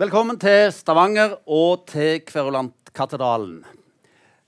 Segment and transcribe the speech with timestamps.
[0.00, 3.58] Velkommen til Stavanger og til Kverulantkatedralen.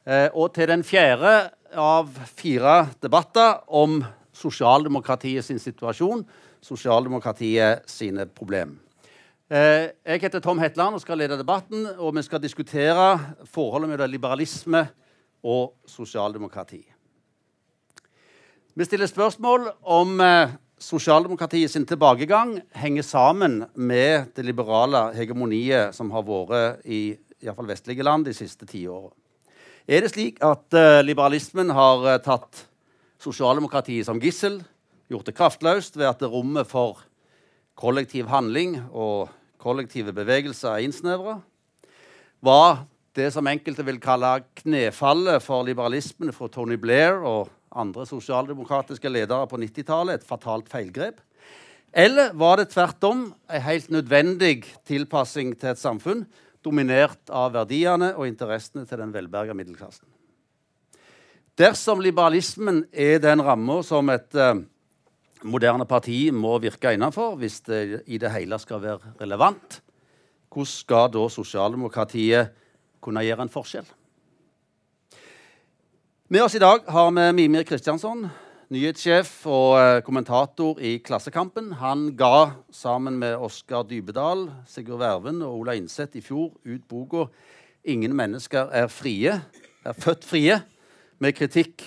[0.08, 3.98] Eh, og til den fjerde av fire debatter om
[4.32, 6.22] sosialdemokratiet sin situasjon,
[6.64, 8.78] sosialdemokratiet sine problem.
[9.52, 13.10] Eh, jeg heter Tom Hetland og skal lede debatten, og vi skal diskutere
[13.44, 14.86] forholdet mellom liberalisme
[15.44, 16.80] og sosialdemokrati.
[18.72, 26.10] Vi stiller spørsmål om eh, sosialdemokratiet sin tilbakegang henger sammen med det liberale hegemoniet som
[26.14, 29.14] har vært i, i fall vestlige land de siste ti årene.
[29.86, 32.64] Er det slik at uh, liberalismen har uh, tatt
[33.22, 34.60] sosialdemokratiet som gissel,
[35.10, 37.02] gjort det kraftløst ved at rommet for
[37.78, 39.30] kollektiv handling og
[39.62, 41.40] kollektive bevegelser er innsnevra?
[42.42, 42.84] Var
[43.18, 49.48] det som enkelte vil kalle knefallet for liberalismen fra Tony Blair og andre sosialdemokratiske ledere
[49.48, 51.20] på 90-tallet et fatalt feilgrep?
[51.92, 56.24] Eller var det tvert om en helt nødvendig tilpassing til et samfunn
[56.64, 60.06] dominert av verdiene og interessene til den velberga middelklassen?
[61.58, 64.56] Dersom liberalismen er den ramma som et uh,
[65.44, 69.82] moderne parti må virke innenfor hvis det i det hele skal være relevant,
[70.52, 72.56] hvordan skal da sosialdemokratiet
[73.04, 73.88] kunne gjøre en forskjell?
[76.32, 78.22] Med oss i dag har vi Mimir Kristiansson,
[78.72, 81.66] nyhetssjef og eh, kommentator i Klassekampen.
[81.76, 87.26] Han ga sammen med Oskar Dybedal, Sigurd Verven og Ola Innseth i fjor ut boka
[87.84, 89.42] 'Ingen mennesker er frie',
[89.84, 90.62] er født frie,
[91.18, 91.84] med kritikk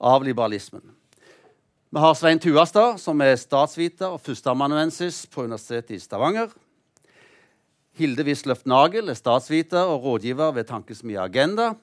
[0.00, 0.88] av liberalismen.
[1.92, 6.48] Vi har Svein Tuastad, som er statsviter og førsteamanuensis på Universitetet i Stavanger.
[7.92, 11.74] Hilde Wisløff Nagel er statsviter og rådgiver ved Tankesmia Agenda.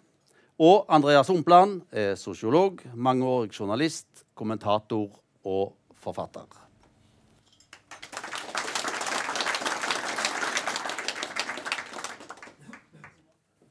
[0.60, 5.08] Og Andreas Ompland er sosiolog, mangeårig journalist, kommentator
[5.48, 5.72] og
[6.04, 6.44] forfatter.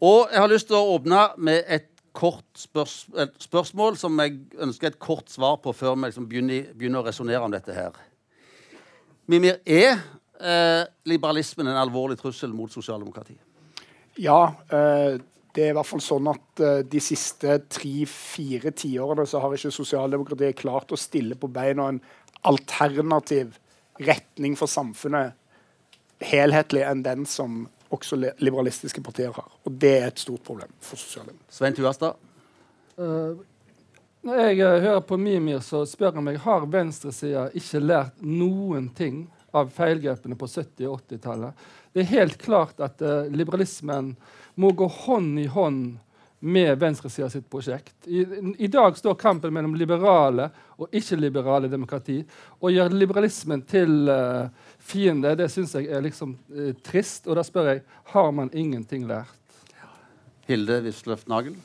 [0.01, 4.39] Og jeg har lyst til å åpne med et kort spørs et spørsmål som jeg
[4.57, 7.99] ønsker et kort svar på før vi liksom begynner, begynner, å resonnere om dette her.
[9.29, 9.99] Mimir, er
[10.41, 13.43] eh, liberalismen en alvorlig trussel mot sosialdemokratiet?
[14.17, 14.55] Ja.
[14.73, 15.19] Eh,
[15.57, 19.73] det er i hvert fall sånn at uh, De siste tre-fire tiårene så har ikke
[19.75, 22.01] sosialdemokratiet klart å stille på beina en
[22.49, 23.57] alternativ
[23.99, 25.35] retning for samfunnet
[26.23, 27.65] helhetlig enn den som
[27.95, 29.47] også liberalistiske partier har.
[29.65, 31.55] Og det er et stort problem for sosialdemokratiet.
[31.55, 32.19] Svein Tuastad?
[32.99, 33.39] Uh,
[34.27, 38.91] når jeg uh, hører på Mimir, så spør han meg har venstresida ikke lært noen
[38.99, 39.27] ting
[39.57, 41.69] av feilgrepene på 70- og 80-tallet.
[41.95, 44.13] Det er helt klart at uh, liberalismen
[44.59, 45.99] må gå hånd i hånd
[46.39, 47.95] med venstresida sitt prosjekt.
[48.07, 48.27] I,
[48.59, 50.49] I, dag står kampen mellom liberale
[50.79, 52.21] og ikke-liberale demokrati.
[52.63, 54.47] Å gjøre liberalismen til uh,
[54.79, 57.27] fiende, det syns jeg er liksom uh, trist.
[57.27, 59.35] Og da spør jeg har man ingenting lært.
[60.49, 61.59] Hilde Wisløff Nagel?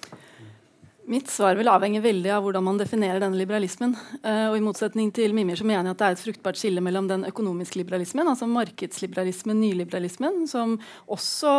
[1.03, 3.91] Mitt svar vil avhenge veldig av hvordan man definerer denne liberalismen.
[4.23, 6.83] Uh, og I motsetning til Mimir så mener jeg at det er et fruktbart skille
[6.85, 10.77] mellom den økonomiske liberalismen, altså markedsliberalismen, nyliberalismen, som
[11.11, 11.51] også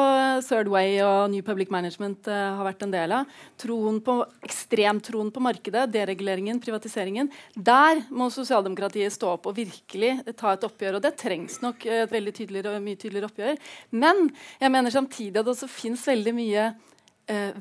[0.47, 3.37] Third Way og New Public Management uh, har vært en del av.
[3.61, 4.17] Troen på,
[4.49, 7.29] Ekstremtroen på markedet, dereguleringen, privatiseringen.
[7.55, 10.97] Der må sosialdemokratiet stå opp og virkelig ta et oppgjør.
[10.97, 13.63] Og det trengs nok et veldig tydeligere, mye tydeligere oppgjør.
[13.93, 14.31] Men
[14.63, 16.93] jeg mener samtidig at det også fins veldig mye eh,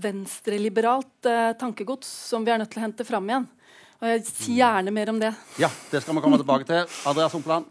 [0.04, 3.48] venstreliberalt eh, tankegods som vi er nødt til å hente fram igjen.
[4.04, 5.32] Og jeg sier gjerne mer om det.
[5.62, 6.84] Ja, det skal vi komme tilbake til.
[7.08, 7.66] Andreas Humpland?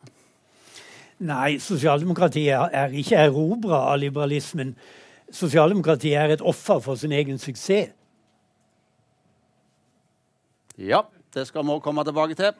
[1.23, 4.73] Nei, sosialdemokratiet er ikke erobra av liberalismen.
[5.33, 7.93] Sosialdemokratiet er et offer for sin egen suksess.
[10.81, 11.03] Ja,
[11.35, 12.57] det skal vi komme tilbake til.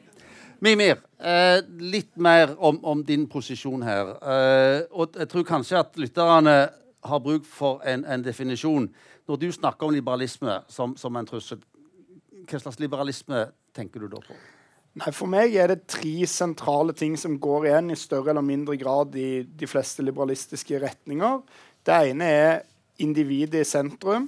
[0.63, 4.13] Mimir, eh, litt mer om, om, din posisjon her.
[4.21, 6.69] Eh, og jeg tror kanskje at lytterne
[7.03, 8.87] har bruk for en, en definisjon.
[9.29, 11.61] Når du snakker om liberalisme som, som, en trussel,
[12.43, 13.45] hva slags liberalisme
[13.75, 14.35] tenker du da på?
[14.99, 18.75] Nei, For meg er det tre sentrale ting som går igjen i større eller mindre
[18.77, 21.39] grad i de fleste liberalistiske retninger.
[21.83, 22.51] Det ene er
[23.01, 24.27] individet i sentrum.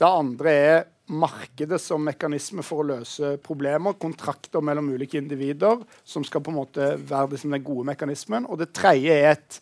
[0.00, 3.98] Det andre er markedet som mekanisme for å løse problemer.
[4.00, 8.46] Kontrakter mellom ulike individer som skal på en måte være den gode mekanismen.
[8.48, 9.60] Og det tredje er et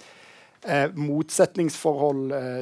[0.65, 2.61] eh, motsetningsforhold eh,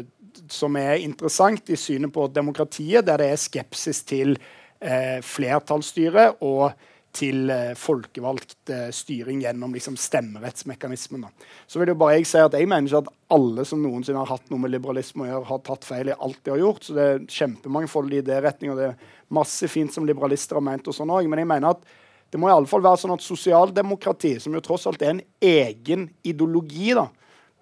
[0.52, 4.36] som er interessant i synet på demokratiet, der det er skepsis til
[4.80, 6.70] eh, flertallsstyre og
[7.16, 11.26] til eh, folkevalgt eh, styring gjennom liksom, stemmerettsmekanismen.
[11.26, 11.50] Da.
[11.66, 14.34] Så vil jo bare Jeg si at jeg mener ikke at alle som noensinne har
[14.34, 16.84] hatt noe med liberalisme å gjøre, har tatt feil i alt de har gjort.
[16.84, 20.88] så Det er kjempemangfoldig idéretning, og det er masse fint som liberalister har ment.
[20.88, 21.32] og sånn også.
[21.32, 21.86] Men jeg mener at
[22.30, 25.24] det må i alle fall være sånn at sosialdemokrati, som jo tross alt er en
[25.40, 27.06] egen ideologi, da,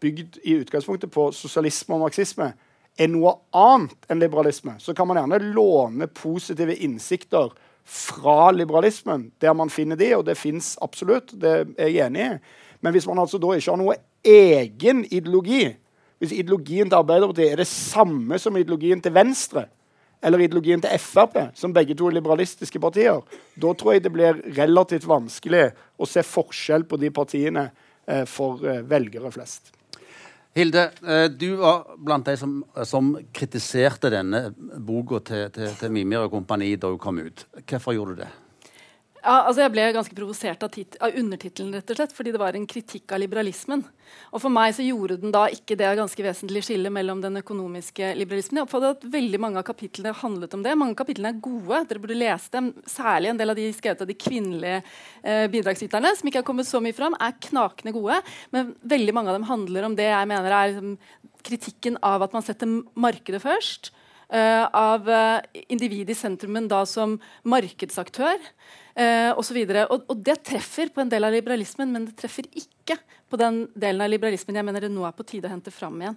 [0.02, 2.50] bygd i utgangspunktet på sosialisme og marxisme,
[2.98, 7.52] er noe annet enn liberalisme, så kan man gjerne låne positive innsikter
[7.84, 12.36] fra liberalismen, der man finner de, og det fins absolutt, det er jeg enig i.
[12.84, 15.66] Men hvis man altså da ikke har noe egen ideologi,
[16.22, 19.66] hvis ideologien til Arbeiderpartiet er det samme som ideologien til Venstre,
[20.24, 23.20] eller ideologien til Frp, som begge to er liberalistiske partier,
[23.60, 25.66] da tror jeg det blir relativt vanskelig
[26.00, 27.66] å se forskjell på de partiene
[28.08, 29.73] eh, for eh, velgere flest.
[30.54, 36.28] Hilde, eh, du var blant de som, som kritiserte denne boka til, til, til Mimir
[36.28, 37.46] og kompani da hun kom ut.
[37.66, 38.30] Hvorfor gjorde du det?
[39.24, 42.56] Ja, altså jeg ble ganske provosert av, av undertittelen, rett og slett, fordi det var
[42.58, 43.80] en kritikk av liberalismen.
[44.36, 48.10] Og For meg så gjorde den da ikke det ganske vesentlige skillet mellom den økonomiske
[48.18, 48.60] liberalismen.
[48.60, 50.76] Jeg oppfattet at veldig mange av kapitlene handlet om det.
[50.76, 51.80] Mange av kapitlene er gode.
[51.88, 52.70] Dere burde lese dem.
[52.84, 56.68] Særlig en del av de skrevet av de kvinnelige eh, bidragsyterne, som ikke har kommet
[56.68, 58.20] så mye fram, er knakende gode.
[58.52, 60.96] Men veldig mange av dem handler om det jeg mener er liksom,
[61.48, 63.94] kritikken av at man setter markedet først.
[64.32, 65.38] Uh, av uh,
[65.68, 69.58] individet i sentrum, men da som markedsaktør uh, osv.
[69.60, 72.96] Og, og, og det treffer på en del av liberalismen, men det treffer ikke
[73.30, 76.00] på den delen av liberalismen jeg mener det nå er på tide å hente fram
[76.00, 76.16] igjen.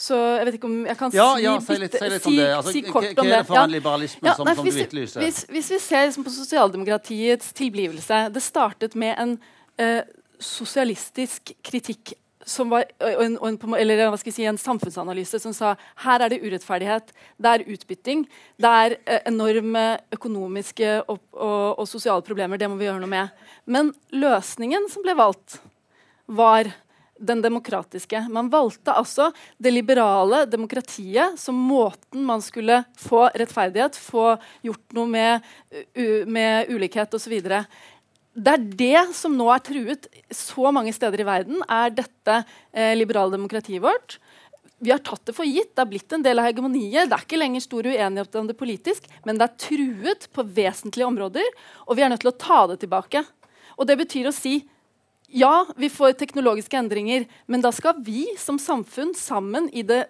[0.00, 2.36] Så jeg vet ikke om jeg kan ja, si, ja, si, litt, si litt om
[2.38, 2.46] det.
[2.56, 3.40] Altså, si kort om det ja.
[3.42, 4.78] ja, som, nei, som hvis?
[5.18, 9.34] Hvis, hvis, vi ser liksom, på sosialdemokratiets tilblivelse Det startet med en
[9.76, 10.00] eh,
[10.40, 12.14] sosialistisk kritikk
[12.46, 16.32] som var, en, en, eller hva skal jeg si, en samfunnsanalyse som sa her er
[16.32, 18.24] det urettferdighet, det er utbytting,
[18.60, 18.96] det er
[19.28, 19.84] enorme
[20.14, 22.60] økonomiske og, og, og, sosiale problemer.
[22.60, 23.42] Det må vi gjøre noe med.
[23.68, 25.60] Men løsningen som ble valgt,
[26.30, 26.70] var
[27.20, 28.22] den demokratiske.
[28.32, 29.28] Man valgte altså
[29.58, 35.50] det liberale demokratiet som måten man skulle få rettferdighet, få gjort noe med,
[36.26, 37.36] med ulikhet osv
[38.34, 42.36] det er det som nå er truet så mange steder i verden, er dette
[42.72, 44.18] eh, liberale demokratiet vårt.
[44.80, 45.74] Vi har tatt det for gitt.
[45.74, 47.10] Det er blitt en del av hegemoniet.
[47.10, 51.08] Det er ikke lenger stor uenighet om det politisk, men det er truet på vesentlige
[51.08, 51.48] områder,
[51.84, 53.24] og vi er nødt til å ta det tilbake.
[53.76, 54.60] Og det betyr å si
[55.30, 60.04] ja, vi får teknologiske endringer, men da skal vi som samfunn sammen i det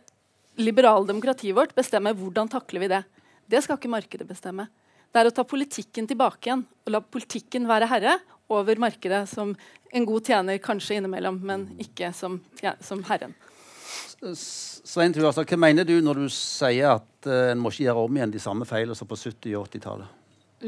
[0.60, 3.02] liberale demokratiet vårt bestemme hvordan takler vi det.
[3.50, 4.68] Det skal ikke markedet bestemme.
[5.10, 8.18] Det er å ta politikken tilbake igjen og la politikken være herre
[8.50, 9.52] over markedet som
[9.90, 13.34] en god tjener kanskje innimellom, men ikke som, ja, som herren.
[14.36, 18.34] Svein hva mener du når du sier at uh, en må ikke gjøre om igjen
[18.34, 20.18] de samme feilene som på 70- og 80-tallet?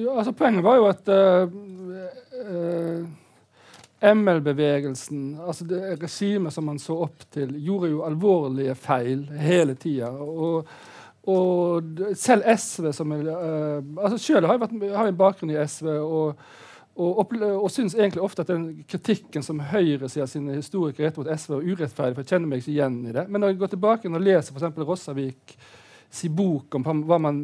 [0.09, 1.53] Altså, poenget var jo at uh,
[2.43, 3.03] uh,
[4.03, 10.11] ML-bevegelsen, altså det regimet som man så opp til, gjorde jo alvorlige feil hele tida.
[10.11, 10.73] Og og
[12.19, 15.87] selv SV som er, uh, altså Selv har jeg vært, har en bakgrunn i SV.
[16.03, 16.45] og
[16.93, 21.55] og, og syns egentlig ofte at den kritikken som høyresida sine historikere retter mot SV,
[21.55, 22.15] er urettferdig.
[22.15, 23.25] for jeg kjenner meg ikke igjen i det.
[23.29, 24.77] Men når jeg går tilbake og leser f.eks.
[24.77, 25.57] Rossavik
[26.13, 27.39] si bok om hva man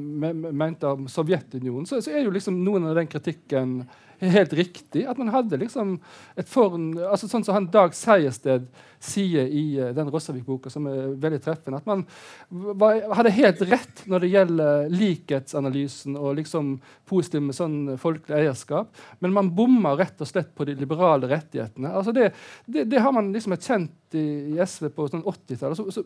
[0.52, 3.78] mente om Sovjetunionen, så, så, er jo liksom noen av den kritikken
[4.36, 5.04] helt riktig.
[5.06, 5.96] At man hadde liksom
[6.38, 8.66] et form altså Sånn som han Dag Seiersted
[8.98, 12.02] sier i uh, den Rossavik-boka, som er veldig treffende, at man
[12.50, 16.72] var, hadde helt rett når det gjelder likhetsanalysen og liksom
[17.08, 18.90] positiv med sånn folkelig eierskap,
[19.22, 21.92] men man bomma rett og slett på de liberale rettighetene.
[21.94, 22.32] Altså det,
[22.66, 25.78] det, det har man liksom erkjent i, SV på sånn 80-tallet.
[25.78, 26.02] Så, så,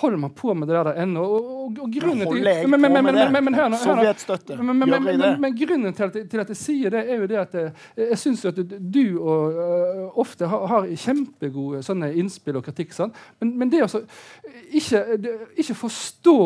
[0.00, 1.22] holder man på med det der ennå.
[1.24, 3.80] Og, og, og grunnen til men, men, men, men, hør nå.
[3.82, 4.58] Sovjetstøtte.
[4.60, 8.20] Men, grunnen til at, til at, jeg sier det, er jo det at jeg, jeg
[8.22, 12.94] syns at du og, uh, ofte har, har kjempegode sånne innspill og kritikk.
[12.96, 13.14] Sånn.
[13.42, 13.90] Men, men, det å
[14.70, 15.02] ikke,
[15.56, 16.38] ikke, forstå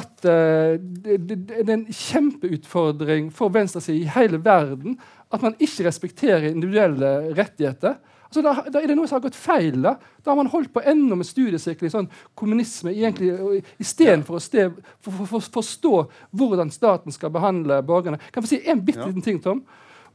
[0.00, 4.98] at uh, det, det, det, er en kjempeutfordring for venstresiden i hele verden
[5.30, 7.98] at man ikke respekterer individuelle rettigheter.
[8.30, 9.80] Altså, da, da, er det noe som har gått feil.
[9.82, 12.06] Da Da har man holdt på enda med studiesirkel i sånn
[12.38, 14.68] kommunisme istedenfor å ste,
[15.02, 15.94] for, for, for, forstå
[16.30, 18.20] hvordan staten skal behandle borgerne.
[18.30, 19.64] Kan jeg få si en bitte liten ting, Tom?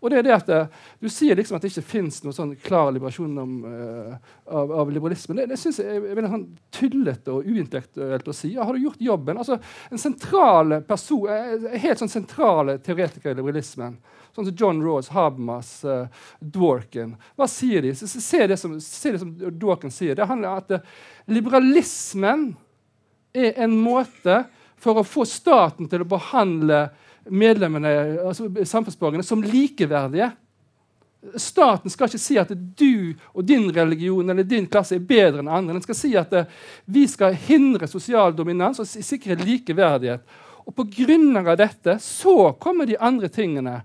[0.05, 2.53] Og det er det at uh, Du sier liksom at det ikke fins noen sånn
[2.61, 5.39] klar liberasjon om, uh, av, av, liberalismen.
[5.41, 8.53] Det, det synes jeg er veldig sånn tullete og uintellektuelt å si.
[8.55, 9.39] Ja, har du gjort jobben?
[9.41, 9.57] Altså,
[9.89, 13.97] en sentral person, uh, Helt sånn sentrale teoretikere i liberalismen,
[14.35, 15.71] sånn som John Rawls, Habermas,
[16.39, 17.93] Dworkin Hva sier de?
[17.95, 20.17] Se, se, det som, se det som Dworkin sier.
[20.17, 22.49] Det handler om at liberalismen
[23.35, 24.43] er en måte
[24.79, 26.87] for å få staten til å behandle
[27.25, 30.29] medlemmene, altså samfunnsborgerne som likeverdige.
[31.41, 35.49] Staten skal ikke si at du og din religion eller din klasse er bedre enn
[35.49, 35.73] andre.
[35.73, 36.45] Den skal si at uh,
[36.85, 40.21] vi skal hindre sosial dominans og sikre likeverdighet.
[40.65, 41.55] Og Pga.
[41.57, 43.79] dette så kommer de andre tingene.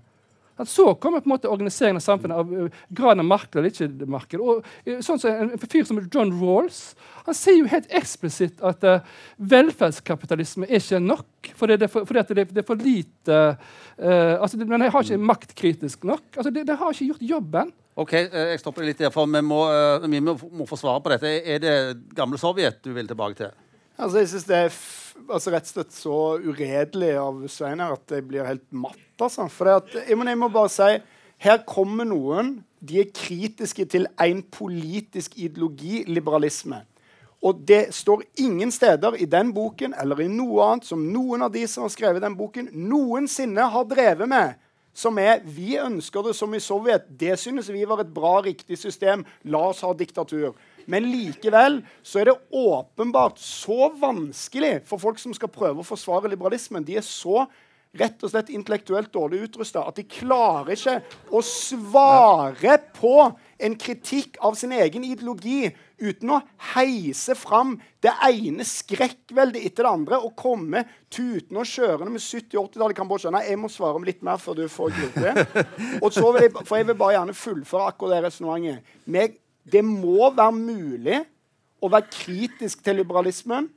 [0.67, 4.09] Så kommer på en måte organiseringen av samfunnet av uh, graden av marked eller ikke
[4.09, 4.41] marked.
[4.41, 6.81] Og, uh, sånn som en, en fyr som John Rawls
[7.27, 9.03] han sier jo helt eksplisitt at uh,
[9.51, 11.51] velferdskapitalisme er ikke nok.
[11.57, 13.41] Fordi det er for, fordi det, det, er for lite
[14.01, 16.25] altså, det, Men jeg har ikke maktkritisk nok.
[16.35, 17.73] Altså, det, det, har ikke gjort jobben.
[18.01, 19.59] Ok, Jeg stopper litt der, for vi må,
[20.07, 21.33] vi må, må få svare på dette.
[21.43, 21.75] Er det
[22.17, 23.51] gamle Sovjet du vil tilbake til?
[24.01, 24.71] Altså, jeg synes det er
[25.29, 29.10] altså, rett og slett så uredelig av Svein at jeg blir helt matt.
[29.21, 29.47] Altså.
[29.51, 30.91] For at, jeg, må, jeg, må, bare si
[31.41, 32.59] her kommer noen.
[32.81, 36.81] De er kritiske til en politisk ideologi, liberalisme.
[37.41, 41.53] Og det står ingen steder i den boken eller i noe annet som noen av
[41.53, 44.59] de som har skrevet den boken, noensinne har drevet med.
[44.93, 47.07] Som er Vi ønsker det som i Sovjet.
[47.07, 49.23] Det synes vi var et bra, riktig system.
[49.43, 50.53] La oss ha diktatur.
[50.85, 56.29] Men likevel så er det åpenbart så vanskelig for folk som skal prøve å forsvare
[56.29, 56.83] liberalismen.
[56.83, 57.45] De er så
[57.99, 60.93] rett og slett intellektuelt dårlig utrusta at de klarer ikke
[61.35, 63.15] å svare på
[63.61, 65.67] en kritikk av sin egen ideologi
[66.01, 66.39] uten å
[66.71, 72.95] heise fram det ene skrekkveldet etter det andre og komme tutende og kjørende med 70-80-tallet
[72.95, 73.33] i Kambodsja.
[73.35, 75.45] Nei, jeg må svare om litt mer før du får glede.
[76.01, 79.37] Og så vil jeg, for jeg vil bare gjerne fullføre akkurat det resonnementet.
[79.61, 81.21] Det må være mulig
[81.81, 83.69] å være kritisk til liberalismen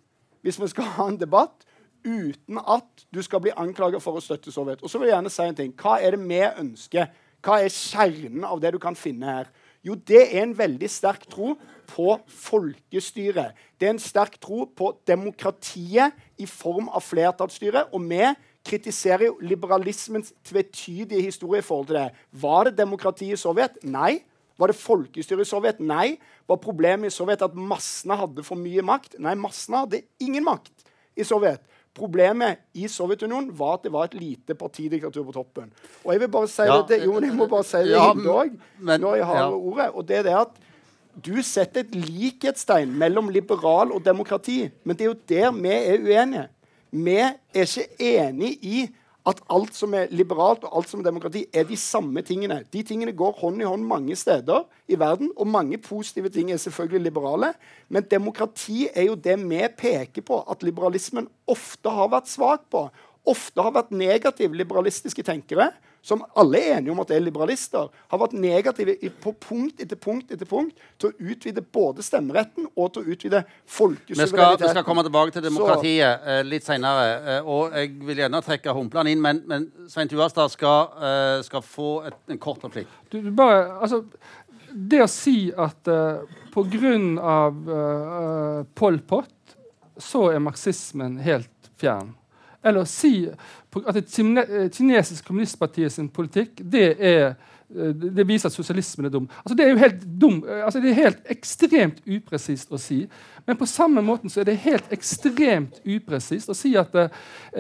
[0.45, 1.65] hvis vi skal ha en debatt
[2.05, 4.83] uten at du skal bli anklaget for å støtte Sovjet.
[4.85, 5.75] Og så vil jeg gjerne si en ting.
[5.81, 7.13] Hva er det vi ønsker?
[7.45, 9.53] Hva er kjernen av det du kan finne her?
[9.85, 11.55] Jo, det er en veldig sterk tro
[11.91, 13.53] på folkestyret.
[13.77, 17.91] Det er en sterk tro på demokratiet i form av flertallsstyre.
[17.93, 18.23] Og vi
[18.65, 22.07] kritiserer jo liberalismens tvetydige historie i forhold til det.
[22.33, 23.77] Var det demokrati i Sovjet?
[23.85, 24.23] Nei.
[24.57, 25.85] Var det folkestyre i Sovjet?
[25.85, 26.15] Nei.
[26.49, 29.19] Var problemet i Sovjet at massene hadde for mye makt?
[29.21, 31.61] Nei, massene hadde ingen makt i Sovjet.
[31.95, 35.69] Problemet i Sovjetunionen var at det var et lite partidiktatur på toppen.
[36.03, 38.57] Og jeg vil bare si ja, det, jo, jeg må bare si det ja, òg,
[38.83, 39.51] når jeg har ja.
[39.55, 39.87] ordet.
[39.95, 40.59] Og det er det at
[41.15, 44.65] du setter et likhetstegn mellom liberal og demokrati.
[44.83, 46.49] Men det er jo der vi er uenige.
[46.91, 48.85] Vi er ikke enig i
[49.25, 52.61] at alt som er liberalt og alt som er demokrati, er de samme tingene.
[52.73, 56.61] De tingene går hånd i hånd mange steder i verden, og mange positive ting er
[56.61, 57.55] selvfølgelig liberale.
[57.89, 62.85] Men demokrati er jo det vi peker på at liberalismen ofte har vært svak på.
[63.25, 65.71] Ofte har vært negativ liberalistiske tenkere
[66.05, 68.95] som alle er enige om at er liberalister, har vært negative
[69.25, 73.41] på punkt etter punkt etter punkt til å utvide både stemmeretten og til å utvide
[73.65, 74.59] folkesuvereniteten.
[74.61, 77.07] Vi, vi skal, komme tilbake til demokratiet uh, litt senere.
[77.25, 81.65] Uh, og jeg vil gjerne trekke Humpland inn, men, men Svein Tuastad skal, uh, skal,
[81.65, 82.91] få et, en kort replikk.
[83.09, 84.03] Du, bare, altså,
[84.75, 86.21] det å si at uh,
[86.53, 86.93] pga.
[87.65, 89.57] Uh, Pol Pot
[89.97, 92.13] så er marxismen helt fjern.
[92.65, 97.35] Eller å si at det kinesiske kommunistpartiet sin politikk det er
[97.79, 99.29] Eh, det viser at sosialismen er dum.
[99.43, 103.05] Altså, det er jo helt dum, eh, altså, det er helt ekstremt upresist å si.
[103.47, 107.11] Men på samme måten så er det helt ekstremt upresist å si at uh,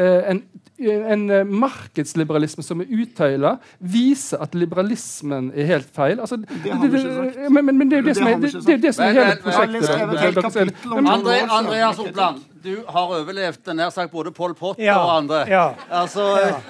[0.00, 0.38] en,
[0.80, 6.22] en markedsliberalisme som er uttøyla, viser at liberalismen er helt feil.
[6.24, 7.52] Altså, det har vi ikke sagt.
[7.52, 9.36] Men, men, men det er jo det, som er, det, det, det som er hele
[9.44, 10.88] prosjektet.
[10.96, 15.44] Andreas Opland, du har overlevd nær sagt både Pol Pot ja, og andre.
[15.50, 16.60] Ja, altså, ja.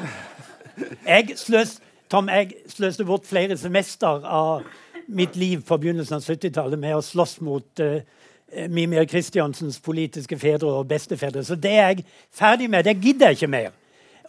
[1.07, 1.79] Jeg sløs
[2.11, 4.65] Tom, jeg sløste bort flere semester av
[5.07, 8.03] mitt liv på begynnelsen av 70-tallet med å slåss mot uh,
[8.71, 11.43] Mimir Kristiansens politiske fedre og bestefedre.
[11.45, 12.87] Så det er jeg ferdig med.
[12.87, 13.73] Det gidder jeg ikke mer.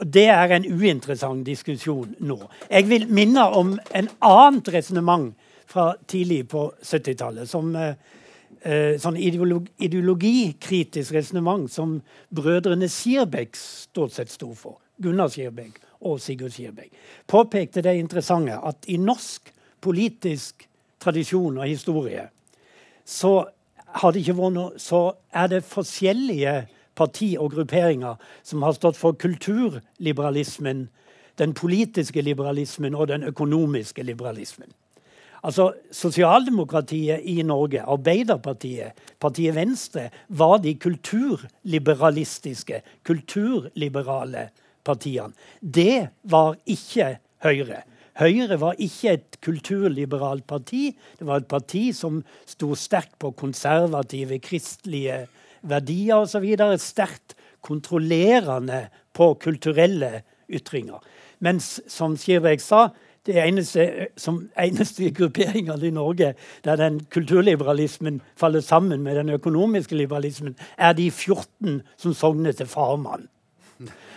[0.02, 2.40] Det er en uinteressant diskusjon nå.
[2.72, 5.34] Jeg vil minne om en annet resonnement
[5.70, 7.50] fra tidlig på 70-tallet.
[7.52, 7.94] Som uh,
[8.66, 12.00] uh, sånn ideolog ideologikritisk resonnement som
[12.36, 14.80] brødrene Sierbeck stort sett sto for.
[15.02, 16.94] Gunnar Sierbeck og Sigurd Sierbeck,
[17.28, 19.52] påpekte det interessante at i norsk
[19.84, 20.68] politisk
[21.02, 22.30] tradisjon og historie
[23.06, 23.34] så,
[24.02, 25.02] noe, så
[25.34, 26.56] er det forskjellige
[26.96, 30.88] parti og grupperinger som har stått for kulturliberalismen,
[31.38, 34.72] den politiske liberalismen og den økonomiske liberalismen.
[35.46, 44.50] Altså, Sosialdemokratiet i Norge, Arbeiderpartiet, partiet Venstre, var de kulturliberalistiske, kulturliberale
[44.86, 45.34] partiene.
[45.62, 47.84] Det var ikke Høyre.
[48.16, 50.88] Høyre var ikke et kulturliberalt parti.
[51.20, 55.26] Det var et parti som sto sterkt på konservative, kristelige
[55.62, 56.48] verdier osv.
[56.82, 57.36] Sterkt
[57.66, 61.04] kontrollerende på kulturelle ytringer.
[61.44, 62.88] Mens, som Skirvek sa,
[63.26, 66.34] det eneste, som eneste grupperingene i Norge
[66.66, 72.70] der den kulturliberalismen faller sammen med den økonomiske liberalismen, er de 14 som sogner til
[72.70, 73.28] farmann.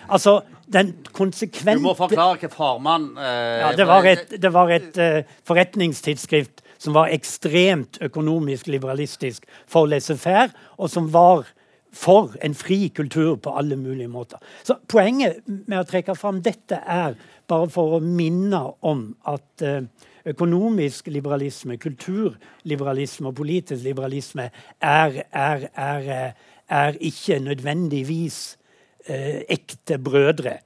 [0.09, 0.41] Altså,
[0.73, 4.97] den konsekvente Du må forklare hva farmann eh, ja, Det var et, det var et
[4.97, 11.49] uh, forretningstidsskrift som var ekstremt økonomisk liberalistisk for laissez-faire, og som var
[11.93, 14.39] for en fri kultur på alle mulige måter.
[14.63, 17.17] Så Poenget med å trekke fram dette er
[17.49, 19.83] bare for å minne om at uh,
[20.29, 24.51] økonomisk liberalisme, kulturliberalisme og politisk liberalisme
[24.81, 26.33] er, er, er,
[26.69, 28.59] er ikke nødvendigvis
[29.07, 30.59] eh, ekte brødre.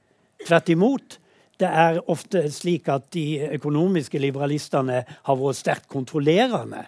[0.47, 1.19] Tvert imot.
[1.59, 6.83] Det er ofte slik at de økonomiske liberalistene har vært sterkt kontrollerende.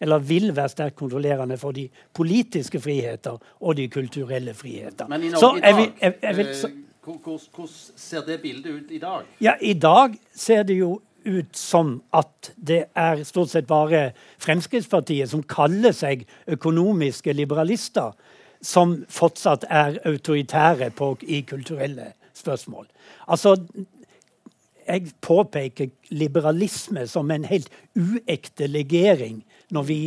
[0.00, 5.08] Eller vil være sterkt kontrollerende for de politiske friheter og de kulturelle friheter.
[5.08, 6.70] Men i Norge i dag,
[7.18, 9.28] hvordan ser det bildet ut i dag?
[9.40, 15.30] Ja, I dag ser det jo ut som at det er stort sett bare Fremskrittspartiet
[15.32, 18.14] som kaller seg økonomiske liberalister,
[18.62, 22.86] som fortsatt er autoritære på, i kulturelle spørsmål.
[23.28, 23.56] Altså,
[24.86, 30.00] jeg påpeker liberalisme som en helt uekte legering når vi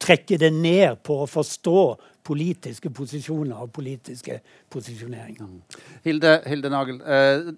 [0.00, 1.82] trekker det ned på å forstå
[2.26, 4.40] politiske posisjoner og politiske
[4.72, 5.48] posisjoneringer.
[6.04, 7.52] Hilde, Hilde Nagel, eh,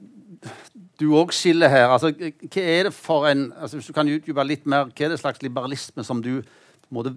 [1.01, 1.89] du òg skiller her.
[1.89, 5.15] Altså, hva er det for en, altså, Hvis du kan utdype litt mer, hva er
[5.15, 7.15] det slags liberalisme som du på en måte,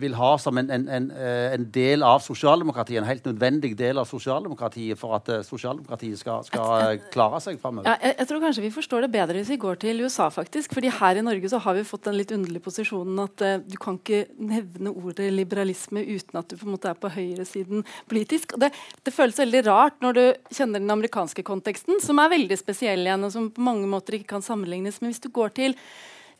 [0.00, 4.00] vil ha som en, en, en, eh, en, del av sosialdemokratiet, en helt nødvendig del
[4.00, 7.88] av sosialdemokratiet for at uh, sosialdemokratiet skal, skal uh, klare seg framover?
[7.88, 10.74] Ja, jeg, jeg, tror kanskje vi forstår det bedre hvis vi går til USA, faktisk.
[10.76, 13.76] fordi her i Norge så har vi fått den litt underlige posisjonen at uh, du
[13.80, 18.56] kan ikke nevne ordet liberalisme uten at du på en måte er på høyresiden politisk.
[18.56, 18.72] Og det,
[19.02, 23.26] det, føles veldig rart når du kjenner den amerikanske konteksten, som er veldig spesiell igjen,
[23.26, 25.00] og som på mange måter ikke kan sammenlignes.
[25.00, 25.78] Men hvis du går til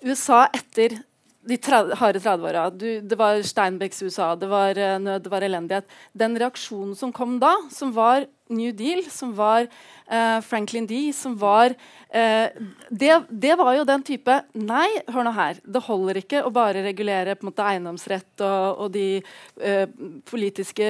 [0.05, 0.99] USA etter
[1.45, 1.59] de
[2.01, 2.71] harde 30-åra.
[2.75, 5.89] Det var Steinbecks USA, det var uh, nød, det var elendighet.
[6.13, 11.37] Den reaksjonen som kom da, som var New Deal, som var eh, Franklin D, som
[11.41, 11.73] var
[12.11, 12.51] eh,
[12.91, 15.61] det, det, var jo den type Nei, hør nå her.
[15.65, 19.23] Det holder ikke å bare regulere på en måte eiendomsrett og, og de
[20.29, 20.89] politiske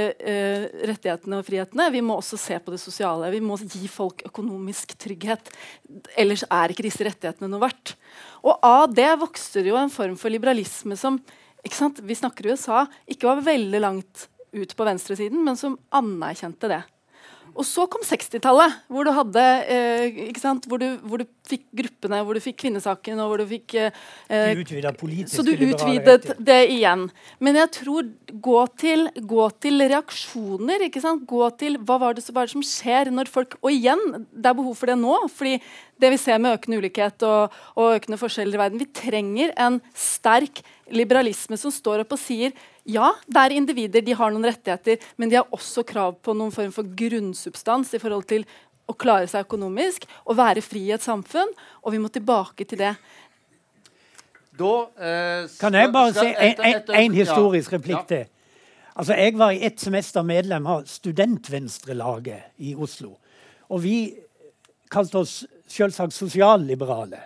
[0.89, 1.89] rettighetene og frihetene.
[1.95, 3.31] Vi må også se på det sosiale.
[3.35, 5.53] Vi må gi folk økonomisk trygghet.
[6.19, 7.95] Ellers er ikke disse rettighetene noe verdt.
[8.45, 11.21] Og av det vokste det jo en form for liberalisme som
[11.65, 16.83] vi snakker i USA, ikke var veldig langt ut på venstresiden, men som anerkjente det.
[17.55, 20.17] Og så kom 60-tallet, hvor du hadde eh,
[20.67, 23.95] hvor, du, hvor, du, fikk gruppene, hvor du fikk kvinnesaken og hvor du fikk eh,
[25.31, 27.07] Så du utvidet det igjen.
[27.39, 28.11] Men jeg tror
[28.43, 30.89] gå til, gå til reaksjoner.
[30.89, 31.23] ikke sant?
[31.31, 34.03] Gå til hva, var det, hva er det som skjer når folk Og igjen,
[34.35, 35.17] det er behov for det nå.
[35.31, 35.59] fordi
[36.01, 39.81] det vi ser med økende ulikhet og, og økende forskjeller i verden Vi trenger en
[39.97, 42.55] sterk liberalisme som står opp og sier
[42.85, 46.53] ja, det er individer, de har noen rettigheter, men de har også krav på noen
[46.53, 48.45] form for grunnsubstans i forhold til
[48.85, 51.49] å klare seg økonomisk og være fri i et samfunn.
[51.81, 52.93] Og vi må tilbake til det.
[54.55, 56.29] Da, eh, kan jeg bare si
[57.01, 58.27] en historisk replikk til?
[58.95, 63.17] Altså, Jeg var i ett semester medlem av Studentvenstrelaget i Oslo.
[63.71, 64.15] Og vi
[64.91, 67.21] kalte oss selvsagt sosialliberale.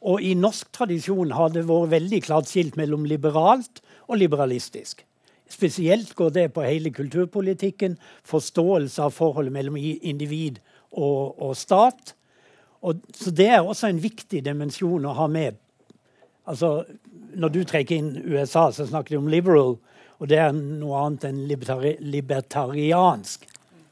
[0.00, 5.04] Og i norsk tradisjon har det vært veldig klart skilt mellom liberalt og liberalistisk.
[5.50, 10.60] Spesielt går det på hele kulturpolitikken, forståelse av forholdet mellom individ
[10.92, 12.14] og, og stat.
[12.86, 15.58] Og, så det er også en viktig dimensjon å ha med.
[16.48, 16.84] Altså,
[17.36, 19.76] når du trekker inn USA, så snakker de om liberal,
[20.20, 23.49] og det er noe annet enn libertari libertariansk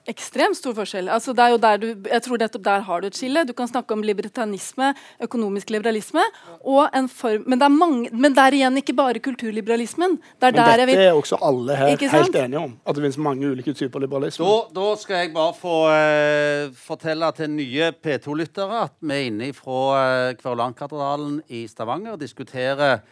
[0.09, 1.09] ekstremt stor forskjell.
[1.13, 3.45] Altså, det er jo der du, jeg tror nettopp der har du et skille.
[3.49, 4.93] Du kan snakke om libertanisme,
[5.25, 6.25] økonomisk liberalisme,
[6.63, 10.19] form, men, det mange, men, det er igjen ikke bare kulturliberalismen.
[10.41, 12.75] Det er men dette vil, er også alle her helt enige om.
[12.87, 14.45] At det finnes mange ulike typer liberalisme.
[14.45, 19.53] Da, da skal jeg bare få uh, fortelle til nye P2-lyttere at vi er inne
[19.57, 23.03] fra uh, Kverulantkatedralen i Stavanger og diskuterer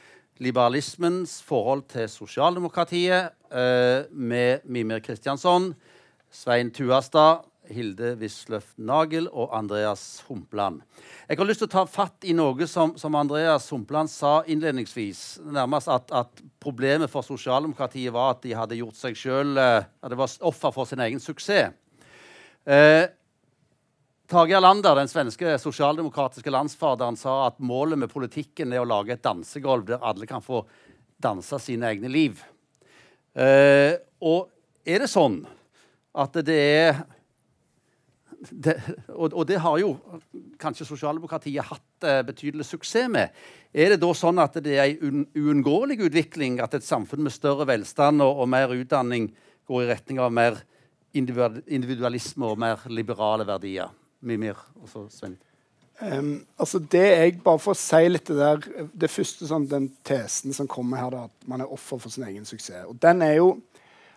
[0.43, 5.75] liberalismens forhold til sosialdemokratiet uh, med Mimir Kristiansson.
[6.31, 10.83] Svein Tuastad, Hilde Wisløff Nagel og Andreas Humpland.
[11.29, 15.43] Jeg har lyst til å ta fatt i noe som, som Andreas Humpland sa innledningsvis.
[15.43, 20.13] Nærmest at, at, problemet for sosialdemokratiet var at de hadde gjort seg selv, eh, at
[20.13, 21.75] det var offer for sin egen suksess.
[22.67, 23.07] Eh,
[24.27, 29.23] Tage Erlander, den svenske sosialdemokratiske landsfaderen, sa at målet med politikken er å lage et
[29.23, 30.65] dansegulv der alle kan få
[31.23, 32.43] danse sine egne liv.
[33.39, 33.95] Eh,
[34.27, 34.51] og
[34.83, 35.45] er det sånn
[36.17, 37.05] at det er
[38.51, 38.75] det,
[39.09, 39.95] og, og, det har jo
[40.61, 43.35] kanskje sosialdemokratiet hatt eh, betydelig suksess med.
[43.73, 47.67] Er det da sånn at det er en uunngåelig utvikling at et samfunn med større
[47.69, 49.31] velstand og, og, mer utdanning
[49.69, 50.61] går i retning av mer
[51.17, 53.93] individualisme og mer liberale verdier?
[54.27, 55.37] Mimir og så Svein.
[55.97, 60.53] Um, altså det jeg bare får si litt det der Det første sånn, den tesen
[60.53, 62.85] som kommer her, da, at man er offer for sin egen suksess.
[62.85, 63.55] Og den er jo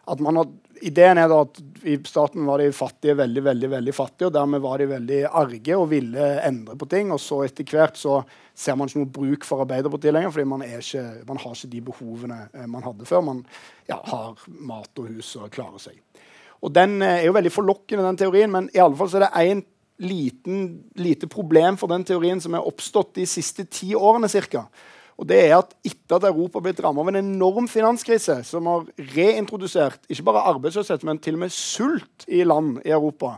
[0.10, 0.50] at man har,
[0.86, 1.58] Ideen er da at
[1.92, 5.76] i starten var de fattige veldig veldig, veldig fattige, og dermed var de veldig arge
[5.76, 7.12] og ville endre på ting.
[7.12, 8.22] Og så etter hvert så
[8.56, 11.82] ser man ikke noe bruk for Arbeiderpartiet lenger, fordi man, ikke, man har ikke de
[11.90, 13.26] behovene eh, man hadde før.
[13.28, 13.42] Man
[13.90, 16.00] ja, har mat og hus og klarer seg.
[16.64, 19.28] Og Den eh, er jo veldig forlokkende, den teorien, men i alle fall så er
[19.28, 19.66] det én
[20.00, 20.64] liten,
[20.96, 24.32] lite problem for den teorien som er oppstått de siste ti årene.
[24.32, 24.64] Cirka.
[25.20, 28.68] Og det er at Etter at Europa har blitt rammet av en enorm finanskrise som
[28.72, 33.36] har reintrodusert ikke bare arbeidsløshet, men til og med sult i land i Europa,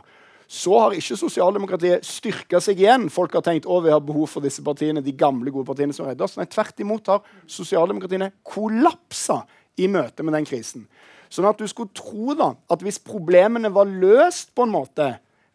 [0.52, 3.08] så har ikke sosialdemokratiet styrka seg igjen.
[3.10, 6.06] Folk har tenkt å vi har behov for disse partiene, de gamle, gode partiene som
[6.06, 6.36] redder oss.
[6.38, 9.40] Nei, tvert imot har sosialdemokratiene kollapsa
[9.80, 10.84] i møte med den krisen.
[11.32, 15.08] Sånn at du skulle tro da, at hvis problemene var løst på en måte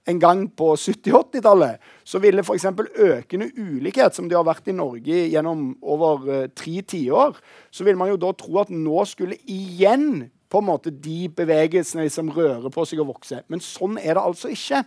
[0.08, 2.66] en gang på 70-80-tallet, så ville f.eks.
[2.96, 7.38] økende ulikhet, som det har vært i Norge gjennom over uh, tre tiår,
[7.72, 12.08] så ville man jo da tro at nå skulle igjen på en måte de bevegelsene
[12.12, 13.42] som rører på seg og vokse.
[13.52, 14.86] Men sånn er det altså ikke.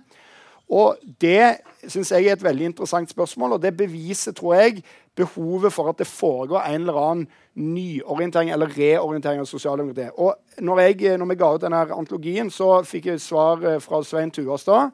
[0.71, 1.57] Og Det
[1.89, 4.83] synes jeg er et veldig interessant spørsmål, og det beviser tror jeg,
[5.17, 10.13] behovet for at det foregår en eller annen nyorientering eller reorientering av sosialdemokratiet.
[10.17, 14.03] Og når, jeg, når vi ga ut denne antologien, så fikk jeg svar eh, fra
[14.07, 14.93] Svein Tuastad,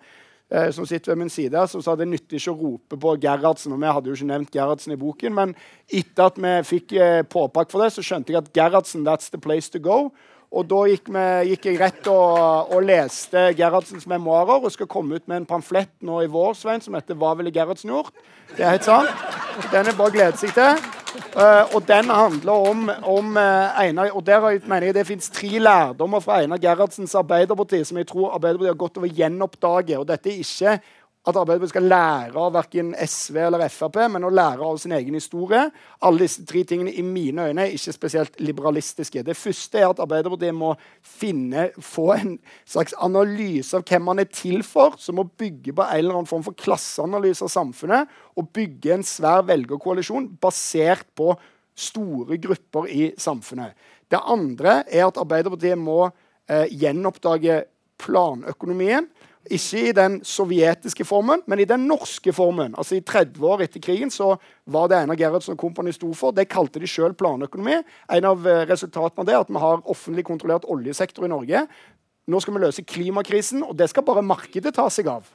[0.50, 3.74] eh, som sitter ved min side, som sa det nytter ikke å rope på Gerhardsen.
[3.76, 5.52] Og vi hadde jo ikke nevnt Gerhardsen i boken, men
[5.92, 9.42] etter at vi fikk eh, påpakk for det, så skjønte jeg at Gerhardsen, that's the
[9.42, 10.08] place to go.
[10.54, 15.18] Og da gikk, vi, gikk jeg rett og, og, leste Gerhardsens memoarer og skal komme
[15.18, 18.14] ut med en pamflett nå i vår Svein, som heter 'Hva ville Gerhardsen gjort?'
[18.56, 19.08] Det er helt sant.
[19.72, 20.78] Den er bare å glede seg til.
[21.36, 25.48] Uh, og den handler om, om uh, Einar Og der mener jeg det fins tre
[25.48, 29.98] lærdommer fra Einar Gerhardsens Arbeiderparti som jeg tror Arbeiderpartiet har gått over å gjenoppdage.
[29.98, 30.78] Og dette er ikke
[31.26, 35.16] at Arbeiderpartiet skal lære av verken SV eller Frp, men å lære av sin egen
[35.18, 35.64] historie.
[36.06, 39.24] Alle disse tre tingene i mine øyne er ikke spesielt liberalistiske.
[39.26, 44.30] Det første er at Arbeiderpartiet må finne, få en slags analyse av hvem man er
[44.30, 48.52] til for, som må bygge på en eller annen form for klasseanalyse av samfunnet, og
[48.54, 51.32] bygge en svær velgerkoalisjon basert på
[51.76, 53.74] store grupper i samfunnet.
[54.06, 57.64] Det andre er at Arbeiderpartiet må eh, gjenoppdage
[57.98, 59.08] planøkonomien.
[59.52, 62.74] Ikke i den sovjetiske formen, men i den norske formen.
[62.78, 64.32] Altså I 30 år etter krigen så
[64.66, 66.34] var det Einar Gerhardsen og kompani sto for.
[66.34, 67.78] Det kalte de sjøl planøkonomi.
[68.16, 71.62] En av eh, resultatene av det er at vi har offentlig kontrollert oljesektor i Norge.
[72.26, 75.28] Nå skal vi løse klimakrisen, og det skal bare markedet ta seg av.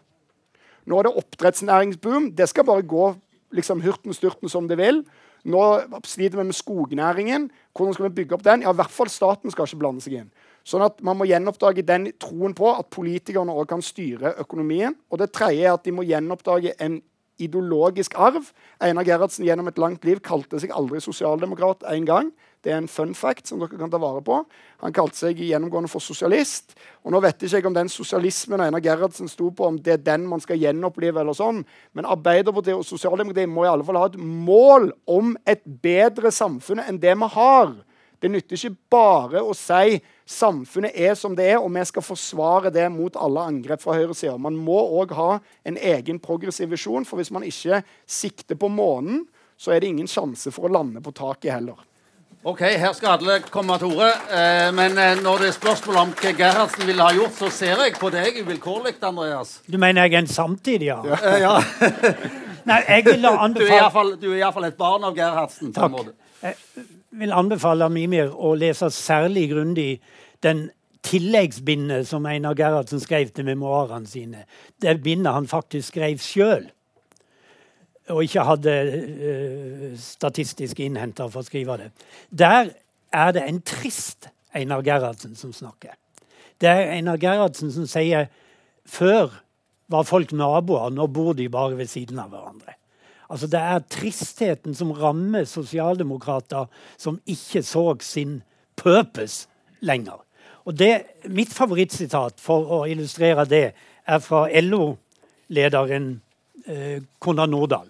[0.89, 2.31] Nå er det oppdrettsnæringsboom.
[2.35, 3.13] Det skal bare gå
[3.55, 5.05] liksom hurten styrten som det vil.
[5.43, 5.61] Nå
[6.05, 7.49] sliter vi med skognæringen.
[7.75, 8.65] Hvordan skal vi bygge opp den?
[8.65, 10.31] Ja, i hvert fall staten skal ikke blande seg inn.
[10.67, 14.95] Sånn at Man må gjenoppdage den troen på at politikerne også kan styre økonomien.
[15.09, 17.01] Og det tredje er at de må gjenoppdage en
[17.41, 18.51] ideologisk arv.
[18.83, 22.31] Einar Gerhardsen gjennom et langt liv kalte seg aldri sosialdemokrat en gang.
[22.61, 24.37] Det er en fun fact som dere kan ta vare på.
[24.83, 26.75] Han kalte seg gjennomgående for sosialist.
[27.01, 30.03] Og nå vet jeg ikke om den sosialismen Einar Gerhardsen sto på, om det er
[30.05, 31.23] den man skal gjenopplive.
[31.23, 31.63] eller sånn.
[31.97, 36.83] Men Arbeiderpartiet og sosialdemokratiet må i alle fall ha et mål om et bedre samfunn
[36.85, 37.73] enn det vi har.
[38.21, 39.97] Det nytter ikke bare å si
[40.31, 44.37] samfunnet er som det er, og vi skal forsvare det mot alle angrep fra høyresida.
[44.39, 45.29] Man må òg ha
[45.67, 49.25] en egen progressiv visjon, for hvis man ikke sikter på månen,
[49.61, 51.79] så er det ingen sjanse for å lande på taket heller.
[52.43, 54.07] Ok, Her skal alle komme til orde.
[54.33, 57.83] Eh, men eh, når det er spørsmål om hva Gerhardsen ville ha gjort, så ser
[57.85, 59.59] jeg på deg uvilkårlig, Andreas.
[59.69, 60.97] Du mener jeg er en samtidig, ja?
[61.05, 61.19] ja.
[61.21, 61.59] Eh, ja.
[62.71, 65.69] Nei, jeg vil anbefale Du er iallfall et barn av Gerhardsen.
[65.73, 66.09] Takk.
[66.41, 66.57] Jeg
[67.21, 69.91] vil anbefale Mimir å lese særlig grundig
[70.43, 70.69] den
[71.03, 74.45] tilleggsbindet som Einar Gerhardsen skrev til memoarene sine.
[74.81, 76.67] Det bindet han faktisk skrev sjøl,
[78.11, 81.89] og ikke hadde uh, statistiske innhenter for å skrive det.
[82.29, 82.73] Der
[83.13, 85.95] er det en trist Einar Gerhardsen som snakker.
[86.61, 88.27] Det er Einar Gerhardsen som sier
[88.85, 89.31] før
[89.91, 92.75] var folk naboer, nå bor de bare ved siden av hverandre.
[93.31, 96.67] Altså Det er tristheten som rammer sosialdemokrater
[96.99, 98.41] som ikke så sin
[98.75, 99.47] purpose
[99.79, 100.19] lenger.
[100.71, 100.91] Og det,
[101.27, 103.65] Mitt favorittsitat for å illustrere det
[104.07, 106.13] er fra LO-lederen
[106.63, 107.89] eh, Konrad Nordahl.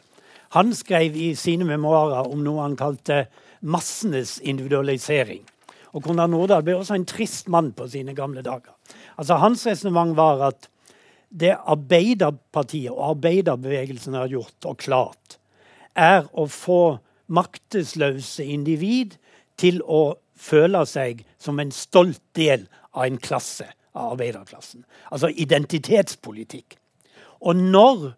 [0.57, 3.27] Han skrev i sine memoarer om noe han kalte
[3.61, 5.43] massenes individualisering.
[5.93, 8.73] Og Konrad Nordahl ble også en trist mann på sine gamle dager.
[9.13, 10.67] Altså Hans resonnement var at
[11.29, 15.37] det Arbeiderpartiet og arbeiderbevegelsen har gjort og klart,
[15.93, 16.97] er å få
[17.31, 19.19] maktesløse individ
[19.61, 23.69] til å føle seg som en stolt del av en klasse.
[23.91, 24.85] av arbeiderklassen.
[25.11, 26.77] Altså identitetspolitikk.
[27.43, 28.13] Og når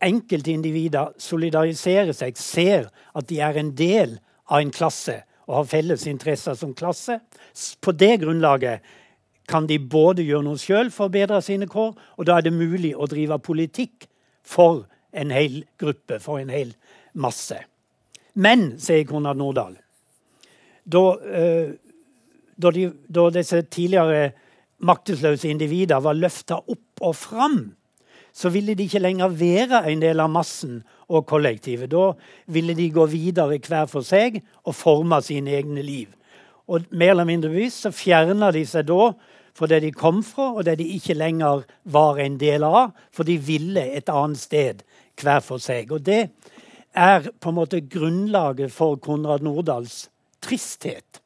[0.00, 4.14] enkeltindivider solidariserer seg, ser at de er en del
[4.48, 7.18] av en klasse og har felles interesser som klasse,
[7.80, 8.84] på det grunnlaget
[9.48, 12.52] kan de både gjøre noe sjøl for å bedre sine kår, og da er det
[12.52, 14.08] mulig å drive politikk
[14.44, 16.74] for en hel gruppe, for en hel
[17.12, 17.56] masse.
[18.36, 19.76] Men, sier Konrad Nordahl,
[20.88, 21.72] da, eh,
[22.56, 24.32] da, de, da disse tidligere
[24.78, 27.58] maktesløse individer var løfta opp og fram,
[28.32, 31.90] så ville de ikke lenger være en del av massen og kollektivet.
[31.90, 32.12] Da
[32.52, 36.12] ville de gå videre hver for seg og forme sine egne liv.
[36.68, 39.10] Og mer eller mindre bevisst så fjerna de seg da
[39.58, 43.26] fra det de kom fra, og det de ikke lenger var en del av, for
[43.26, 44.84] de ville et annet sted
[45.18, 45.90] hver for seg.
[45.90, 46.28] Og det
[46.94, 50.06] er på en måte grunnlaget for Konrad Nordahls
[50.44, 51.22] tristhet.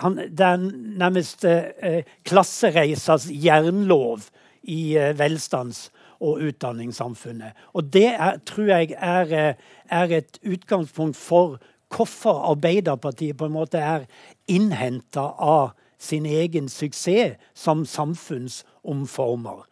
[0.00, 0.56] Han, det er
[0.98, 4.28] nærmest eh, klassereisas jernlov
[4.62, 5.90] i eh, velstands-
[6.22, 7.52] og utdanningssamfunnet.
[7.74, 9.54] Og det er, tror jeg er, eh,
[9.90, 11.58] er, et utgangspunkt for
[11.96, 14.06] hvorfor Arbeiderpartiet på en måte er
[14.48, 19.66] innhenta av sin egen suksess som samfunnsomformer.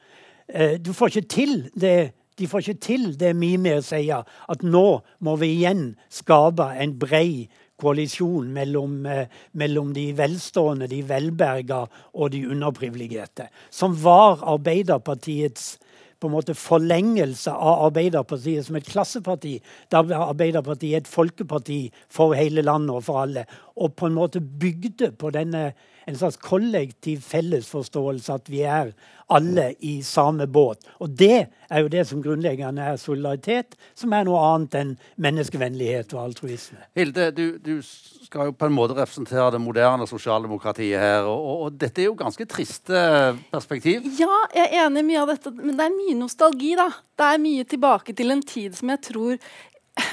[0.48, 5.02] Eh, du får ikke til det de får ikke til det Mimir sier, at nå
[5.20, 12.32] må vi igjen skape en brei koalisjon mellom, eh, mellom, de velstående, de velberga og
[12.34, 13.48] de underprivilegerte.
[13.70, 15.78] Som var Arbeiderpartiets
[16.20, 19.54] på en måte forlengelse av Arbeiderpartiet som et klasseparti.
[19.88, 23.46] Da ble Arbeiderpartiet et folkeparti for hele landet og for alle.
[23.80, 25.70] Og på en måte bygde på denne
[26.06, 28.92] en slags kollektiv fellesforståelse at vi er
[29.30, 30.82] alle i samme båt.
[30.98, 36.14] Og det er jo det som grunnleggende er solidaritet, som er noe annet enn menneskevennlighet
[36.16, 36.80] og altruisme.
[36.98, 41.28] Hilde, du, du skal jo på en måte representere det moderne sosialdemokratiet her.
[41.30, 43.04] Og, og, og, dette er jo ganske triste
[43.52, 44.06] perspektiv.
[44.18, 46.90] Ja, jeg er enig i mye av dette, men det er mye nostalgi, da.
[47.20, 49.50] Det er mye tilbake til en tid som jeg tror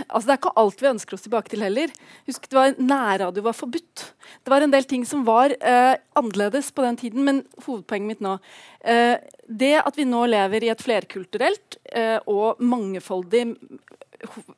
[0.08, 1.94] altså Det er ikke alt vi ønsker oss tilbake til heller.
[2.30, 4.06] Husk, det var Nærradio var forbudt.
[4.44, 8.24] Det var en del ting som var eh, annerledes på den tiden, men hovedpoenget mitt
[8.24, 8.38] nå
[8.84, 13.46] eh, Det at vi nå lever i et flerkulturelt eh, og mangefoldig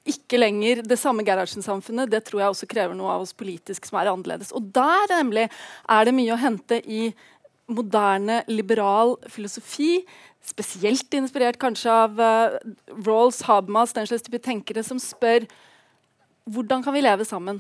[0.08, 4.00] ikke lenger det samme Gerhardsen-samfunnet, det tror jeg også krever noe av oss politisk som
[4.00, 4.54] er annerledes.
[4.56, 7.10] Og der nemlig er det mye å hente i
[7.70, 10.00] moderne, liberal filosofi
[10.46, 12.60] spesielt inspirert kanskje av uh,
[13.06, 15.48] Rawls, Habermas, den slags type tenkere som spør
[16.50, 17.60] hvordan kan vi leve sammen?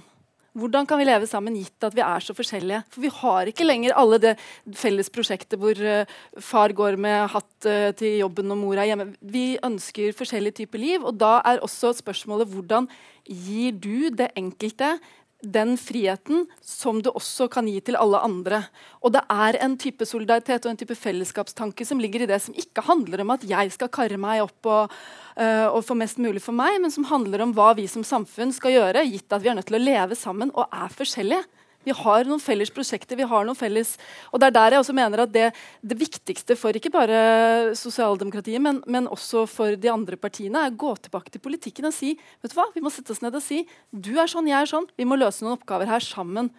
[0.57, 2.81] Hvordan kan vi leve sammen gitt at vi er så forskjellige?
[2.89, 4.31] For vi har ikke lenger alle det
[4.79, 6.09] felles prosjektet hvor uh,
[6.41, 9.11] far går med hatt uh, til jobben og mor er hjemme.
[9.21, 12.89] Vi ønsker forskjellige typer liv, og da er også spørsmålet hvordan
[13.29, 14.95] gir du det enkelte
[15.39, 18.61] den friheten som du også kan gi til alle andre.
[18.99, 22.57] Og det er en type solidaritet og en type fellesskapstanke som ligger i det som
[22.59, 24.97] ikke handler om at jeg skal karre meg opp og,
[25.39, 28.51] uh, og få mest mulig for meg, men som handler om hva vi som samfunn
[28.55, 31.47] skal gjøre, gitt at vi er nødt til å leve sammen og er forskjellige.
[31.87, 33.15] Vi har noen felles prosjekter.
[33.15, 33.97] vi har noen felles,
[34.33, 38.61] og Det er der jeg også mener at det, det viktigste for ikke bare sosialdemokratiet,
[38.61, 42.17] men, men, også for de andre partiene, er å gå tilbake til politikken og si
[42.17, 44.69] vet du hva, vi må sette oss ned og si du er sånn, jeg er
[44.69, 44.89] sånn.
[44.99, 46.51] Vi må løse noen oppgaver her sammen.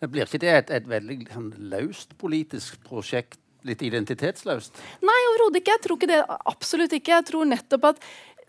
[0.00, 3.40] Det Blir ikke det et, et veldig sånn, løst politisk prosjekt?
[3.64, 4.76] Litt identitetsløst?
[5.00, 5.72] Nei, overhodet ikke.
[5.72, 6.18] Jeg tror ikke det.
[6.50, 7.14] Absolutt ikke.
[7.14, 8.02] Jeg tror nettopp at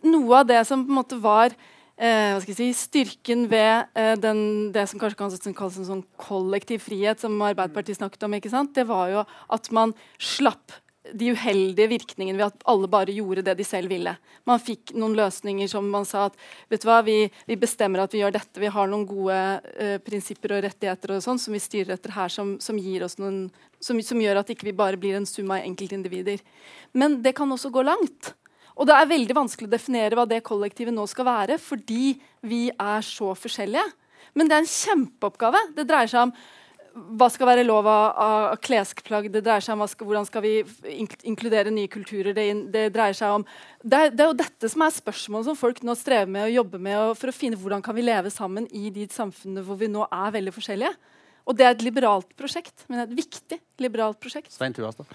[0.04, 1.56] noe av det som på en måte var
[1.98, 7.22] eh, si, styrken ved eh, den, det som kanskje kan kalles en sånn kollektiv frihet,
[7.22, 8.40] som Arbeiderpartiet snakket om,
[8.76, 10.82] det var jo at man slapp
[11.14, 14.16] de uheldige virkningene ved at alle bare gjorde det de selv ville.
[14.48, 16.40] Man fikk noen løsninger som man sa at
[16.72, 19.98] vet du hva, vi, vi bestemmer at vi gjør dette, vi har noen gode uh,
[20.06, 22.80] prinsipper og rettigheter og sånn som vi styrer etter her, som, som,
[23.22, 23.44] noen,
[23.78, 26.42] som, som gjør at ikke vi ikke bare blir en sum av enkeltindivider.
[26.98, 28.34] Men det kan også gå langt.
[28.76, 32.68] Og det er veldig vanskelig å definere hva det kollektivet nå skal være, fordi vi
[32.72, 33.88] er så forskjellige.
[34.36, 35.62] Men det er en kjempeoppgave.
[35.78, 36.36] Det dreier seg om
[36.96, 40.54] hva skal være lov av, av klesplagg, det dreier seg om skal, hvordan skal vi
[41.28, 42.32] inkludere nye kulturer.
[42.36, 43.44] Det, det dreier seg om
[43.84, 46.56] det er, det er, jo dette som er spørsmålet som folk nå strever med og
[46.56, 49.92] jobber med for å finne hvordan kan vi leve sammen i de samfunnene hvor vi
[49.92, 50.96] nå er veldig forskjellige.
[51.46, 54.56] Og det er et liberalt prosjekt, men et viktig liberalt prosjekt.
[54.56, 55.12] Stein Tuastad.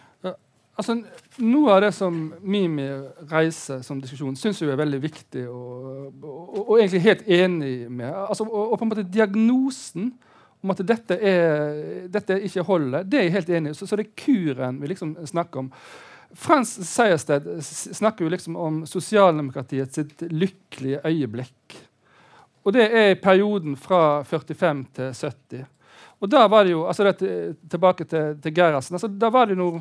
[0.80, 0.96] Altså,
[1.44, 2.86] noe av det som Mimi
[3.28, 8.08] reiser som diskusjon, syns jeg er veldig viktig og, og, og, egentlig helt enig med.
[8.08, 10.14] Altså, og, på en måte Diagnosen
[10.60, 13.76] om at dette, er, dette ikke holder, det er jeg helt enig i.
[13.76, 15.68] Så, så, det er kuren vi liksom snakker om.
[16.40, 21.76] Frans Sejersted snakker jo liksom om sosialdemokratiet sitt lykkelige øyeblikk.
[22.64, 25.68] Og det er perioden fra 45 til 70.
[26.20, 28.94] Og da var det jo, altså det, Tilbake til, til Gerhardsen.
[28.94, 29.80] Altså, da var det noe,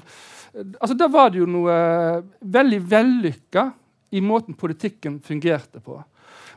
[0.54, 3.66] altså, da var det jo noe uh, veldig vellykka
[4.16, 6.00] i måten politikken fungerte på.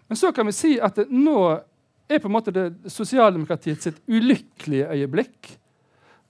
[0.08, 1.38] Men så kan vi si at det, nå
[2.08, 5.52] er på en måte det sosialdemokratiet sitt ulykkelige øyeblikk.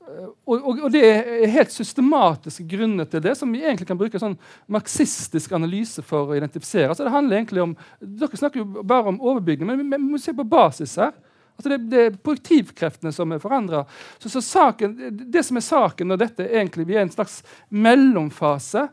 [0.03, 4.01] Uh, og, og, og, det er helt systematiske grunner til det, som vi egentlig kan
[4.01, 4.38] bruke sånn
[4.72, 6.90] marxistisk analyse for å identifisere.
[6.90, 10.35] Altså det handler egentlig om, Dere snakker jo bare om overbygning, men vi må se
[10.37, 11.14] på basis her.
[11.56, 13.84] Altså det, det, er produktivkreftene som er forandra.
[14.18, 14.96] Så, så saken,
[15.32, 18.88] det som er saken, når dette egentlig, vi er en slags mellomfase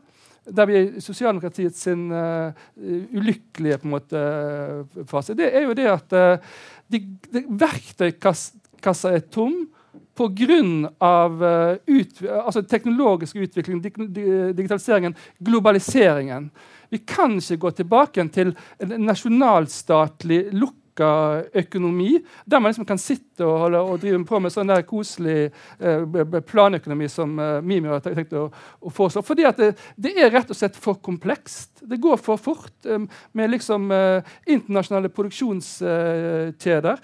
[0.50, 2.50] der vi er i sosialdemokratiets sin, uh,
[3.14, 4.22] ulykkelige på en måte,
[4.96, 6.54] uh, fase, det er jo det at uh,
[6.90, 9.60] de, de, verktøykassa er tom
[10.18, 10.58] pga.
[11.00, 13.94] Uh, ut, altså teknologisk utvikling, dig,
[14.56, 16.50] digitaliseringen, globaliseringen.
[16.90, 20.48] Vi kan ikke gå tilbake til en nasjonalstatlig
[21.00, 24.84] lukk økonomi, der man liksom kan sitte og, holde, og drive på med sånn der
[24.86, 28.48] koselig eh, planøkonomi som eh, Mimi har tenkt å,
[28.80, 29.22] å foreslå.
[29.26, 31.82] Fordi at det, det, er rett og slett for komplekst.
[31.88, 33.00] Det går for fort eh,
[33.32, 37.02] med liksom eh, internasjonale produksjonskjeder.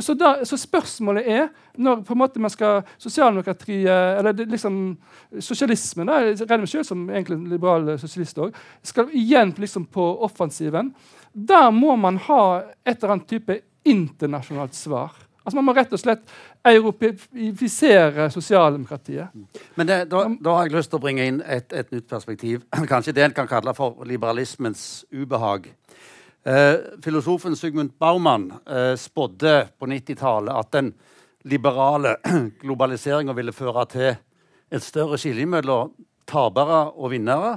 [0.00, 1.48] Så, da, så, spørsmålet er,
[1.80, 4.80] når på en måte man skal sosialdemokratiet, eller det, liksom
[5.38, 9.86] sosialismen, da, jeg regner meg selv som egentlig en liberal sosialist òg, skal igjen liksom
[9.92, 10.94] på offensiven.
[11.32, 12.44] Der må man ha
[12.84, 15.14] et eller annet type internasjonalt svar.
[15.44, 16.32] Altså Man må rett og slett
[16.68, 19.32] europifisere sosialdemokratiet.
[19.74, 22.66] Men det, da, da, har jeg lyst til å bringe inn et, et, nytt perspektiv.
[22.92, 25.70] Kanskje det en kan kalle for liberalismens ubehag.
[26.44, 30.92] Eh, filosofen Sigmund Baumann eh, spådde på 90-tallet at den
[31.48, 32.16] liberale
[32.62, 34.12] globaliseringa ville føre til
[34.70, 35.94] et større skille mellom
[36.28, 37.56] tapere og vinnere.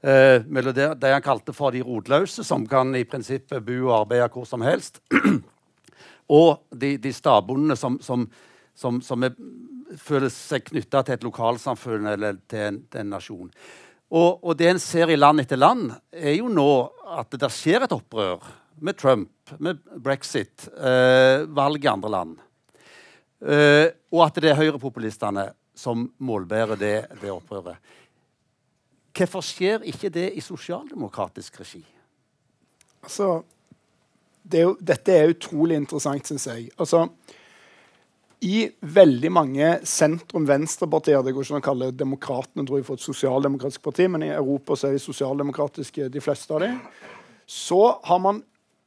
[0.00, 3.96] Eh, mellom det, det, han kalte for de rotløse, som kan i prinsippet bo og
[4.04, 5.00] arbeide hvor som helst,
[6.40, 8.28] og de, de stabondene som, som,
[8.78, 9.34] som, som er,
[9.98, 13.50] føler seg knytta til et lokalsamfunn eller til en, til en nasjon.
[14.08, 16.70] Og, og, det en ser i land etter land, er jo nå
[17.18, 18.46] at det skjer et opprør
[18.78, 22.36] med Trump, med brexit, eh, valg i andre land.
[23.42, 27.76] Eh, og at det er høyrepopulistene som målbærer det, det opprøret.
[29.18, 31.82] Hvorfor skjer ikke det i sosialdemokratisk regi?
[33.02, 33.42] Altså,
[34.42, 36.68] det er jo, dette er utrolig interessant, syns jeg.
[36.78, 37.08] Altså,
[38.40, 43.02] I veldig mange sentrum-venstre-partier Det går ikke an å kalle demokratene tror jeg, for et
[43.02, 46.78] sosialdemokratisk parti, men i Europa så er de sosialdemokratiske, de fleste av dem.
[47.46, 48.42] Så har man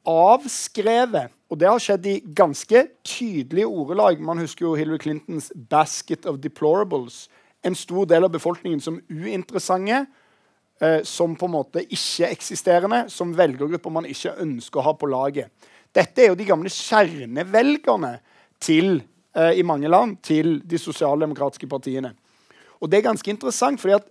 [0.08, 4.20] avskrevet og det har skjedd i ganske tydelige ordelag.
[4.24, 7.28] Man husker jo Hillary Clintons 'basket of deplorables'.
[7.62, 10.06] En stor del av befolkningen som uinteressante,
[11.06, 15.52] som på en måte ikke-eksisterende, som velgergrupper man ikke ønsker å ha på laget.
[15.92, 18.16] Dette er jo de gamle kjernevelgerne
[18.62, 19.02] til,
[19.34, 22.14] eh, i mange land til de sosialdemokratiske partiene.
[22.80, 24.08] Og det er ganske interessant, fordi at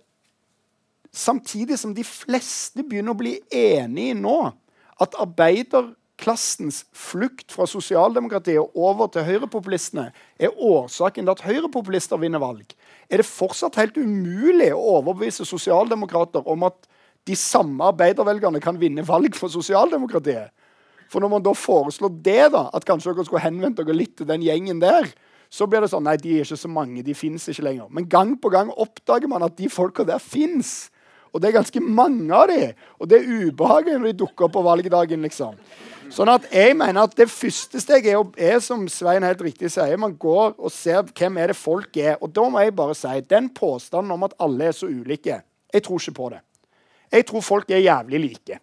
[1.12, 4.52] samtidig som de fleste begynner å bli enige nå
[5.00, 12.64] at arbeiderklassens flukt fra sosialdemokratiet over til høyrepopulistene er årsaken til at høyrepopulister vinner valg,
[13.12, 16.88] er det fortsatt helt umulig å overbevise sosialdemokrater om at
[17.28, 20.50] de samme arbeidervelgerne kan vinne valg for sosialdemokratiet.
[21.12, 24.28] For når man da foreslår det, da, at kanskje dere skulle henvendt dere litt til
[24.30, 25.10] den gjengen der,
[25.52, 27.04] så blir det sånn Nei, de er ikke så mange.
[27.04, 27.90] De fins ikke lenger.
[27.92, 30.88] Men gang på gang oppdager man at de folka der fins.
[31.32, 32.72] Og det er ganske mange av de.
[32.96, 35.60] Og det er ubehagelig når de dukker opp på valgdagen, liksom.
[36.12, 39.96] Sånn at jeg mener at Det første steget er, er, som Svein helt riktig sier,
[40.00, 42.18] man går og ser hvem er det folk er.
[42.20, 45.40] Og da må jeg bare si den påstanden om at alle er så ulike,
[45.72, 46.42] jeg tror ikke på det.
[47.12, 48.60] Jeg tror folk er jævlig like.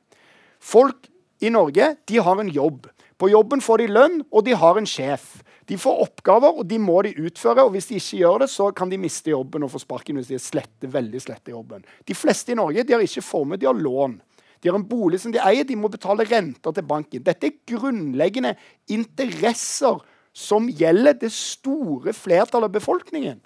[0.60, 1.10] Folk
[1.42, 2.88] i Norge de har en jobb.
[3.18, 5.42] På jobben får de lønn, og de har en sjef.
[5.70, 7.66] De får oppgaver, og de må de utføre.
[7.66, 10.32] og Hvis de ikke gjør det, så kan de miste jobben og få sparken hvis
[10.32, 11.86] de er slette, veldig slette jobben.
[12.08, 14.18] De fleste i Norge de har ikke formue, de har lån.
[14.60, 17.24] De har en bolig som de eier, de må betale renter til banken.
[17.24, 18.56] Dette er grunnleggende
[18.92, 20.02] interesser
[20.36, 23.40] som gjelder det store flertallet av befolkningen.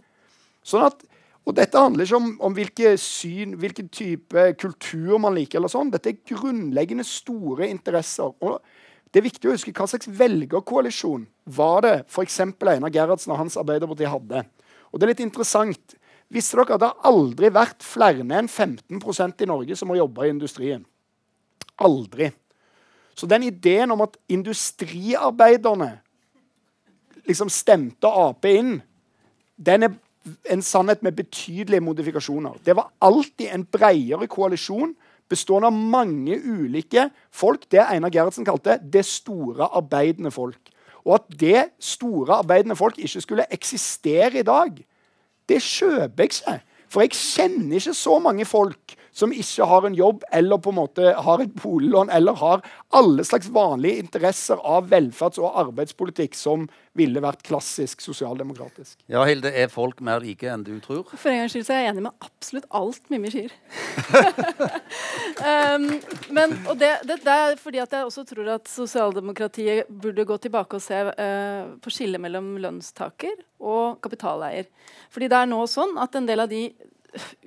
[0.65, 1.03] Sånn at,
[1.43, 5.59] og Dette handler ikke om, om hvilke syn, hvilken type kultur man liker.
[5.59, 5.91] eller sånn.
[5.91, 8.31] Dette er grunnleggende store interesser.
[8.39, 8.61] Og
[9.11, 12.39] det er viktig å huske Hva slags velgerkoalisjon var det f.eks.
[12.39, 14.45] Einar Gerhardsen og hans Arbeiderparti hadde?
[14.91, 15.97] Og det er litt interessant.
[16.33, 20.33] Visste dere at det aldri vært flere enn 15% i Norge som har jobba i
[20.33, 20.87] industrien?
[21.77, 22.31] Aldri.
[23.15, 25.91] Så den ideen om at industriarbeiderne
[27.27, 28.81] liksom stemte Ap inn,
[29.55, 29.93] den er
[30.51, 32.57] en sannhet med betydelige modifikasjoner.
[32.65, 34.95] Det var alltid en bredere koalisjon
[35.29, 37.65] bestående av mange ulike folk.
[37.71, 40.71] Det Einar Gerhardsen kalte 'det store arbeidende folk'.
[41.05, 44.85] Og at det store arbeidende folk ikke skulle eksistere i dag,
[45.49, 46.61] det kjøper jeg ikke.
[46.89, 50.79] For jeg kjenner ikke så mange folk som ikke har en jobb eller på en
[50.79, 52.63] måte har et boliglån eller har
[52.97, 56.65] alle slags vanlige interesser av velferds- og arbeidspolitikk som
[56.97, 58.99] ville vært klassisk sosialdemokratisk.
[59.09, 61.07] Ja, Hilde, er folk mer like enn du tror?
[61.13, 63.53] For en gangs skyld så er jeg enig med absolutt alt Mimmi sier.
[65.41, 65.87] um,
[66.37, 70.37] men, og det, det, det, er fordi at jeg også tror at sosialdemokratiet burde gå
[70.41, 74.69] tilbake og se uh, på skillet mellom lønnstaker og kapitaleier.
[75.13, 76.67] Fordi det er nå sånn at en del av de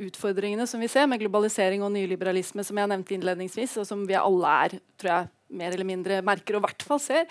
[0.07, 4.19] utfordringene som vi ser med globalisering og nyliberalisme, som jeg nevnte innledningsvis, og som vi
[4.19, 7.29] alle er tror jeg, mer eller mindre merker og i hvert fall ser,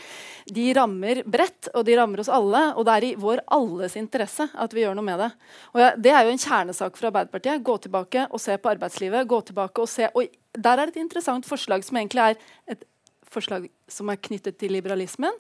[0.48, 2.62] de rammer bredt, og de rammer oss alle.
[2.80, 5.30] Og det er i vår alles interesse at vi gjør noe med det.
[5.74, 7.64] Og ja, Det er jo en kjernesak for Arbeiderpartiet.
[7.64, 9.28] Gå tilbake og se på arbeidslivet.
[9.28, 12.36] gå tilbake og se, og Der er et interessant forslag som egentlig er
[12.72, 12.86] et
[13.28, 15.34] forslag som er knyttet til liberalismen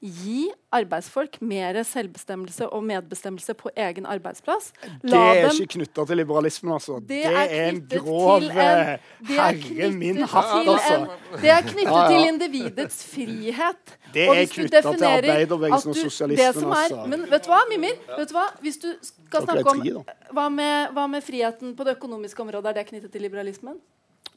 [0.00, 4.72] gi arbeidsfolk mer selvbestemmelse og medbestemmelse på egen arbeidsplass.
[5.02, 6.98] La det er dem, ikke knytta til liberalismen, altså.
[7.00, 10.98] Det, det er, er, en grov en, Herre min hatt, altså.
[11.40, 12.12] det er knyttet ja, ja.
[12.12, 13.96] til individets frihet.
[14.14, 17.04] Det er knytta til arbeiderbevegelsen og sosialismen, Altså.
[17.10, 17.98] Men vet du hva, Mimir?
[18.18, 18.46] Vet du hva?
[18.64, 19.82] Hvis du skal snakke om
[20.34, 23.78] hva med, hva med friheten på det økonomiske området, er det knyttet til liberalismen?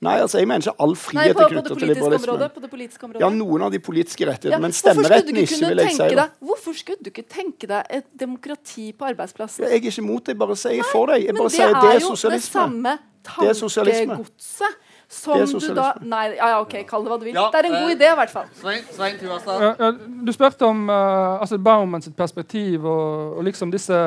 [0.05, 2.29] Nei, altså jeg mener ikke all frihet er knyttet til liberalismen.
[2.35, 3.21] Området, på det politiske området.
[3.23, 4.61] Ja, noen av de politiske rettighetene, ja.
[4.61, 6.09] men stemmeretten ikke, vil jeg si.
[6.19, 9.65] Deg, hvorfor skulle du ikke tenke deg et demokrati på arbeidsplassen?
[9.65, 11.25] Ja, jeg er ikke imot det, jeg bare sier for deg.
[11.25, 12.27] Jeg bare sier det er sosialisme.
[12.27, 17.11] Det er jo det samme tankegodset som du da Nei, ja, ja, OK, kall det
[17.11, 17.37] hva du vil.
[17.37, 18.49] Ja, det er en god uh, idé, i hvert fall.
[18.59, 19.91] Svein, Svein ja,
[20.27, 23.97] Du spurte om uh, altså Baumann sitt perspektiv og, og, liksom disse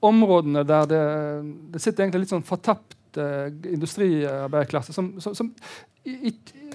[0.00, 1.02] områdene der det,
[1.74, 5.50] det sitter egentlig litt sånn fortapt industriarbeiderklasse som, som, som,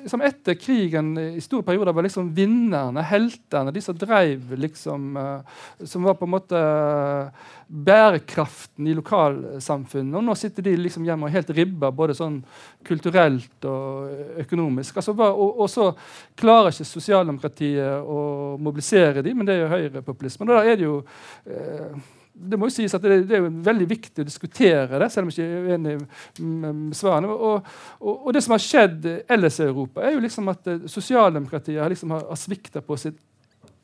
[0.06, 5.62] som, etter krigen i store perioder var liksom vinnerne, heltene, de som drev liksom uh,
[5.84, 6.62] Som var på en måte
[7.68, 10.18] bærekraften i lokalsamfunnet.
[10.20, 12.38] Og nå sitter de liksom hjemme og helt ribba, både sånn
[12.86, 15.00] kulturelt og økonomisk.
[15.02, 15.90] Altså, og, og, så
[16.38, 18.20] klarer ikke sosialdemokratiet å
[18.62, 20.46] mobilisere dem, men det er jo høyrepopulisme.
[20.52, 22.06] Da er det jo uh,
[22.36, 25.32] det må jo sies at det, det, er veldig viktig å diskutere det, selv om
[25.32, 25.94] jeg ikke er enig
[26.44, 27.32] med svarene.
[27.32, 27.70] Og,
[28.02, 31.80] og, og, det som har skjedd ellers i Europa, er jo liksom at eh, sosialdemokratiet
[31.82, 33.22] har, liksom har, har svikta på sitt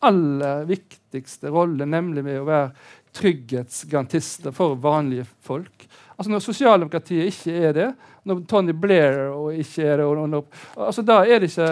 [0.02, 2.72] aller viktigste rolle, nemlig med å være
[3.16, 5.88] trygghetsgarantister for vanlige folk.
[6.16, 7.88] Altså Når sosialdemokratiet ikke er det,
[8.28, 11.72] når Tony Blair ikke er det og, og, altså Da er det ikke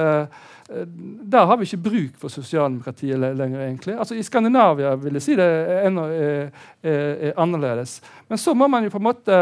[0.70, 3.60] der har vi ikke bruk for sosialdemokratiet lenger.
[3.66, 3.96] egentlig.
[3.98, 6.50] Altså I Skandinavia vil jeg si det er enda er,
[6.84, 8.02] er, er annerledes.
[8.30, 9.40] Men så må man jo på en måte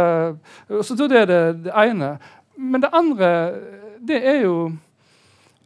[0.83, 2.17] så Det er det, det ene.
[2.57, 3.53] Men det andre,
[3.99, 4.71] det er jo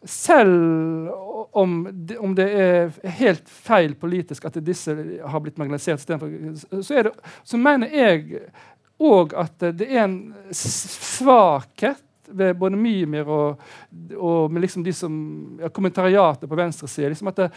[0.03, 1.09] selv
[1.53, 4.95] om det, om det, er helt feil politisk at disse
[5.27, 7.11] har blitt marginalisert, så,
[7.43, 8.41] så mener jeg
[9.01, 12.01] òg at det er en svakhet
[12.37, 13.61] ved både Mimir og,
[14.17, 15.13] og liksom de som
[15.61, 17.49] ja, kommentariatet på venstresida liksom at det,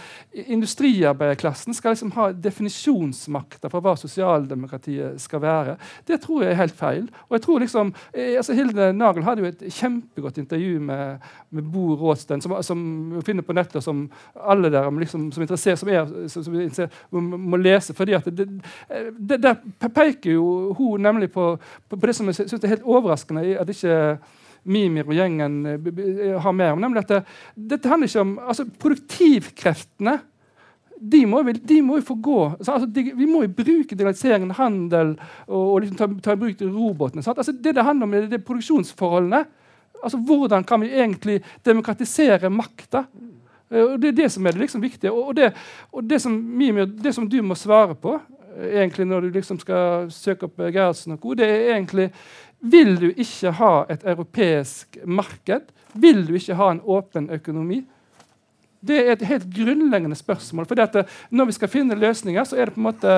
[0.55, 5.77] Industriarbeiderklassen skal liksom ha definisjonsmakta for hva sosialdemokratiet skal være.
[6.07, 7.07] Det tror jeg er helt feil.
[7.29, 11.71] Og jeg tror liksom, eh, altså Hilde Nagel hadde jo et kjempegodt intervju med, med
[11.73, 12.85] Bo Rådsten, som, som
[13.27, 17.57] finner på nettet, som alle der liksom, som, interesserer, som, er, som, som interesser, må
[17.61, 17.95] lese.
[17.95, 18.49] fordi at det,
[19.19, 21.59] det, Der peker jo hun nemlig på,
[21.89, 23.59] på, på det som jeg syns er helt overraskende.
[23.61, 24.19] at ikke
[24.65, 26.85] Mimir og gjengen eh, har med om.
[26.85, 27.25] nemlig at det,
[27.75, 30.19] Dette handler ikke om altså Produktivkreftene
[31.05, 32.39] de må, de må jo få gå.
[32.57, 35.15] Altså, de, vi må jo bruke digitaliseringen, handel
[35.47, 37.25] og, og liksom ta, ta, i bruk robotene.
[37.27, 39.43] Altså, det det handler om, er, det er produksjonsforholdene.
[40.01, 43.05] Altså, Hvordan kan vi egentlig demokratisere makta?
[43.71, 45.13] Eh, og Det er det som er det liksom viktige.
[45.13, 45.53] Og, det,
[45.93, 48.17] og det, som, Mimir, det som du må svare på
[48.57, 52.11] eh, egentlig når du liksom skal søke opp Gerhardsen, og co., det er egentlig
[52.65, 55.73] vil du ikke ha et europeisk marked?
[55.95, 57.83] Vil du ikke ha en åpen økonomi?
[58.85, 60.67] Det er et helt grunnleggende spørsmål.
[60.69, 63.13] For eh, når vi skal finne løsninger, så er det på en måte,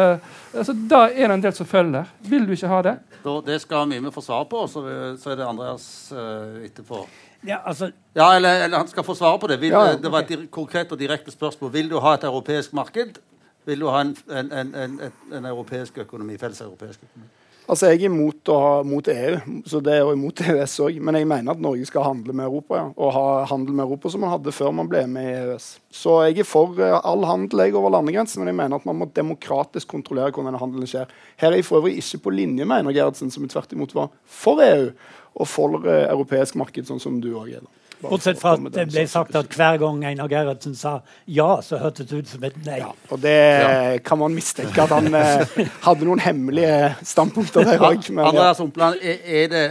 [0.54, 2.10] altså, da er det en del som følger.
[2.30, 2.96] Vil du ikke ha det?
[3.24, 4.84] Da, det skal Mime få svar på, så,
[5.18, 7.02] så er det Andreas uh, etterpå.
[7.46, 7.90] Ja, altså...
[8.14, 9.60] ja eller, eller, han skal få svare på det.
[9.62, 11.72] Vil, ja, det var et konkret og direkte spørsmål.
[11.72, 13.18] Vil du ha et europeisk marked?
[13.66, 15.00] Vil du ha en, en, en,
[15.34, 17.35] en europeisk økonomi, felles europeisk økonomi?
[17.66, 21.00] Altså, Jeg er imot, ha, mot EU, så det er jo imot EØS òg.
[21.02, 22.84] Men jeg mener at Norge skal handle med Europa, ja.
[22.94, 25.66] og ha handel med Europa som man hadde før man ble med i EØS.
[25.90, 29.00] Så jeg er for uh, all handel jeg over landegrensen, men jeg mener at man
[29.00, 31.10] må demokratisk kontrollere hvordan denne handelen skjer.
[31.42, 34.12] Her er jeg for øvrig ikke på linje med Einar Gerhardsen, som tvert imot var
[34.24, 34.92] for EU
[35.36, 37.66] og for uh, europeisk marked, sånn som du òg er.
[38.02, 42.08] Bortsett fra at det ble sagt at hver gang Einar Gerhardsen sa ja, så hørtes
[42.10, 42.78] det ut som et nei.
[42.82, 48.04] Ja, og det kan man mistenke at han eh, hadde noen hemmelige standpunkter der òg.
[48.12, 49.64] Andreas Ompland, er, er det,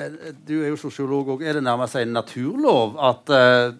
[0.48, 1.46] du er jo sosiolog òg.
[1.46, 3.76] Er det nærmest en naturlov at eh,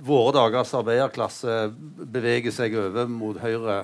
[0.00, 1.60] våre dagers arbeiderklasse
[2.00, 3.82] beveger seg over mot høyre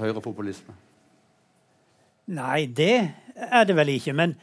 [0.00, 0.74] høyrepopulisme?
[2.36, 2.96] Nei, det
[3.36, 4.16] er det vel ikke.
[4.18, 4.34] Men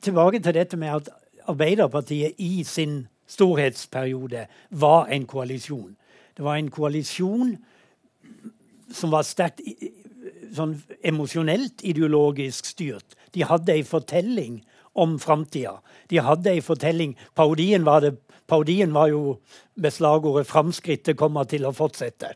[0.00, 1.10] tilbake til dette med at
[1.50, 5.96] Arbeiderpartiet i sin storhetsperiode var en koalisjon.
[6.36, 7.56] Det var en koalisjon
[8.94, 9.62] som var sterkt
[10.54, 10.74] sånn
[11.06, 13.16] emosjonelt ideologisk styrt.
[13.34, 14.60] De hadde ei fortelling
[14.98, 15.76] om framtida.
[16.10, 18.16] De hadde ei fortelling Parodien var, det,
[18.50, 19.38] parodien var jo
[19.76, 22.34] med slagordet 'Framskrittet kommer til å fortsette'.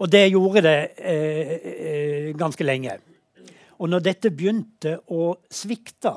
[0.00, 2.98] Og det gjorde det eh, eh, ganske lenge.
[3.78, 6.12] Og når dette begynte å svikte,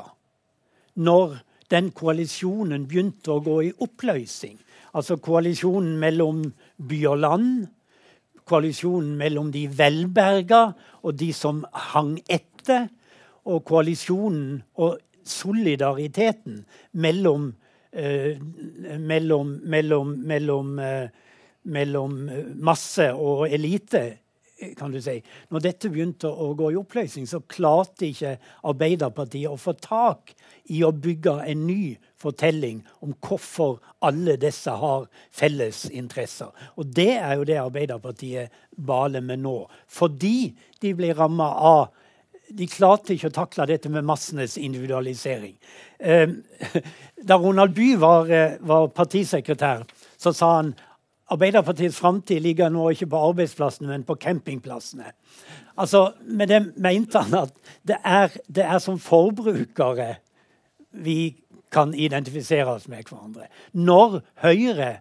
[0.96, 1.40] når
[1.74, 4.60] den koalisjonen begynte å gå i oppløsning.
[4.94, 6.44] Altså koalisjonen mellom
[6.78, 7.54] by og land,
[8.46, 10.68] koalisjonen mellom de velberga
[11.02, 11.64] og de som
[11.94, 12.90] hang etter,
[13.44, 16.62] og koalisjonen og solidariteten
[16.94, 17.50] mellom,
[17.92, 18.38] eh,
[19.00, 21.10] mellom, mellom, mellom, eh,
[21.64, 24.23] mellom masse og elite
[24.78, 25.18] kan du si.
[25.54, 28.38] Når dette begynte å gå i oppløsning, så klarte ikke
[28.70, 30.34] Arbeiderpartiet å få tak
[30.74, 36.54] i å bygge en ny fortelling om hvorfor alle disse har felles interesser.
[36.80, 39.58] Og det er jo det Arbeiderpartiet baler med nå.
[39.88, 41.84] Fordi de ble ramma av
[42.54, 45.56] de klarte ikke å takle dette med massenes individualisering.
[45.98, 46.30] Eh,
[47.30, 49.86] da Ronald Bye var, eh, var partisekretær,
[50.18, 50.74] så sa han
[51.34, 55.14] Arbeiderpartiets framtid ligger nå ikke på arbeidsplassene, men på campingplassene.
[55.78, 57.54] Altså, Med det mente han at
[57.88, 60.16] det er, det er som forbrukere
[60.92, 61.36] vi
[61.74, 63.50] kan identifisere oss med hverandre.
[63.74, 65.00] Når Høyre,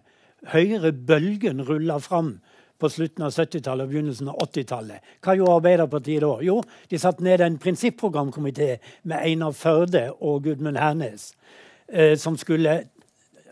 [0.49, 2.39] Høyre-bølgen ruller fram
[2.81, 6.33] på slutten av 70-tallet og begynnelsen av 80-tallet, hva gjorde Arbeiderpartiet da?
[6.43, 6.57] Jo,
[6.89, 11.31] de satte ned en prinsipprogramkomité med Einar Førde og Gudmund Hernes,
[11.87, 12.81] eh, som skulle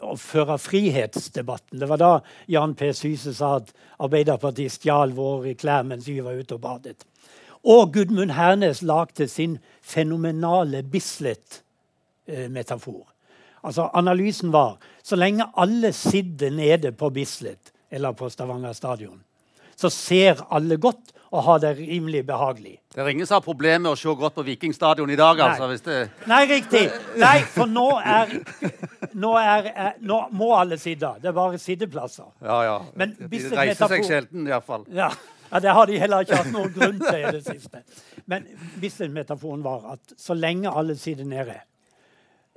[0.01, 1.79] å føre frihetsdebatten.
[1.79, 2.21] Det var da
[2.51, 2.93] Jan P.
[2.97, 3.67] Syse sa at
[4.01, 6.99] Arbeiderpartiet stjal våre klær mens vi var ute og badet.
[7.61, 13.05] Og Gudmund Hernes lagde sin fenomenale Bislett-metafor.
[13.61, 19.23] Altså, analysen var så lenge alle sitter nede på Bislett eller på Stavanger stadion,
[19.75, 22.73] så ser alle godt og ha det rimelig behagelig.
[22.91, 25.39] Det er ingen som har problemer med å se godt på Vikingstadion i dag?
[25.39, 25.67] altså?
[25.69, 25.99] Nei, det...
[26.27, 26.81] Nei riktig.
[27.21, 28.33] Nei, for nå er,
[29.15, 29.69] nå er
[30.03, 31.13] Nå må alle sitte.
[31.23, 32.27] Det er bare sitteplasser.
[32.43, 32.75] Ja, ja.
[32.99, 34.83] Men de reiser seg sjelden, iallfall.
[34.91, 35.07] Ja.
[35.47, 37.85] ja, det har de heller ikke hatt noen grunn til i det siste.
[38.27, 38.49] Men
[38.83, 41.55] Bislett-metaforen var at så lenge alle sitter nede,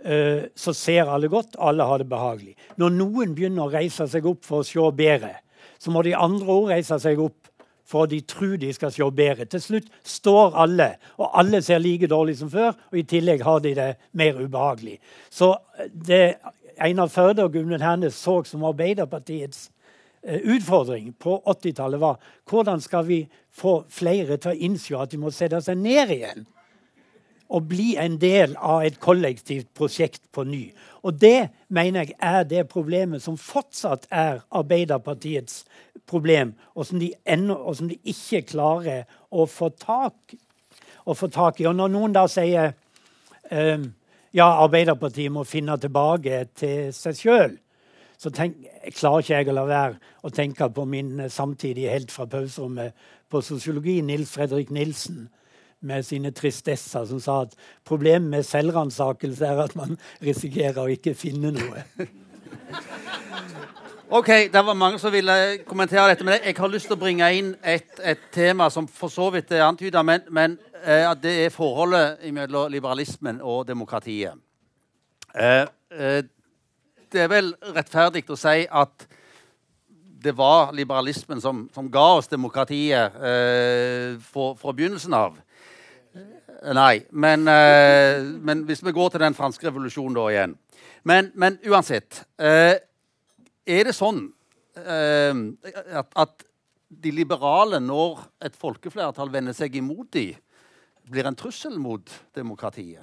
[0.03, 2.59] uh, så ser alle godt, alle har det behagelig.
[2.83, 5.37] Når noen begynner å reise seg opp for å se bedre,
[5.79, 7.44] så må de andre òg reise seg opp
[7.87, 9.45] for de tror de skal se bedre.
[9.45, 13.61] Til slutt står alle, og alle ser like dårlig som før, og i tillegg har
[13.65, 14.99] de det mer ubehagelig.
[15.31, 16.25] Så eh, det
[16.81, 19.71] Einar Førde og Gudmund Hernes så som Arbeiderpartiets
[20.23, 22.19] eh, utfordring på 80-tallet, var
[22.51, 23.25] hvordan skal vi
[23.55, 26.47] få flere til å innse at de må sette seg ned igjen
[27.55, 30.65] og bli en del av et kollektivt prosjekt på ny.
[31.05, 35.63] Og det mener jeg er det problemet som fortsatt er Arbeiderpartiets
[36.11, 40.37] problem, og som de, ennå, og som de ikke klarer å få tak,
[41.05, 41.69] å få tak i.
[41.69, 42.73] Og når noen da sier
[43.51, 43.87] um,
[44.35, 47.57] ja, Arbeiderpartiet må finne tilbake til seg sjøl,
[48.19, 48.57] så tenk,
[48.95, 52.95] klarer ikke jeg å la være å tenke på min samtidige helt fra pauserommet
[53.31, 55.27] på sosiologi, Nils Fredrik Nilsen
[55.85, 61.17] med sine tristesser, som sa at problemet med selvransakelse er at man risikerer å ikke
[61.19, 61.85] finne noe.
[64.11, 67.29] Ok, Det var mange som ville kommentere dette, men jeg har lyst til å bringe
[67.33, 71.55] inn et, et tema som for så vidt er antyda, men, men eh, det er
[71.55, 74.37] forholdet mellom liberalismen og demokratiet.
[75.35, 75.65] Eh,
[75.97, 76.21] eh,
[77.13, 79.09] det er vel rettferdig å si at
[80.25, 85.41] det var liberalismen som, som ga oss demokratiet eh, fra begynnelsen av.
[86.77, 90.59] Nei, men, eh, men, hvis vi går til den franske revolusjonen da igjen.
[91.05, 92.77] Men, men uansett eh,
[93.67, 94.27] er det sånn
[94.79, 95.33] eh,
[96.01, 96.51] at, at,
[96.95, 100.29] de liberale, når et folkeflertall vender seg imot de,
[101.11, 103.03] blir en trussel mot demokratiet?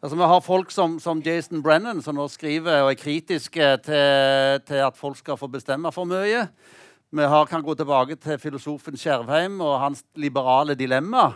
[0.00, 4.62] Altså, vi har folk som, som, Jason Brennan, som nå skriver og er kritiske til,
[4.64, 6.46] til, at folk skal få bestemme for mye.
[7.12, 11.34] Vi har, kan gå tilbake til filosofen Skjervheim og hans liberale dilemma.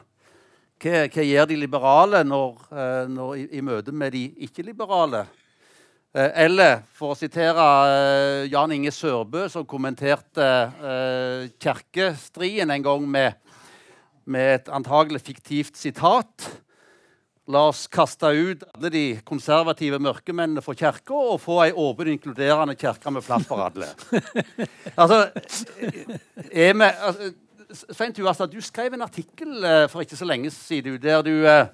[0.80, 5.26] Hva, hva gjør de liberale når, eh, når i, i, møte med de ikke-liberale?
[6.14, 13.08] Eh, eller for å sitere eh, Jan Inge Sørbø, som kommenterte eh, kirkestriden en gang
[13.10, 13.40] med,
[14.30, 16.46] med et antagelig fiktivt sitat.
[17.50, 22.78] La oss kaste ut alle de konservative mørkemennene fra kirka og få ei åpen, inkluderende
[22.78, 23.90] kirke med plass for alle.
[25.02, 25.24] altså,
[26.46, 27.34] er vi, altså,
[27.90, 31.66] Svein Tuastad, du skrev en artikkel for ikke så lenge siden der du uh,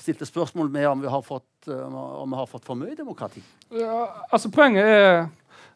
[0.00, 3.42] stilte spørsmål med om vi har fått, uh, om vi har fått for mye demokrati.
[3.74, 5.26] Ja, altså Poenget er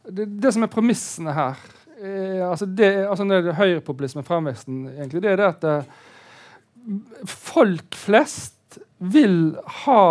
[0.08, 1.58] det, det som er premissene her.
[2.00, 8.56] Er, altså det, altså når Høyrepopulisme fremveksten, egentlig, det er det at folk flest
[9.00, 10.02] vil ha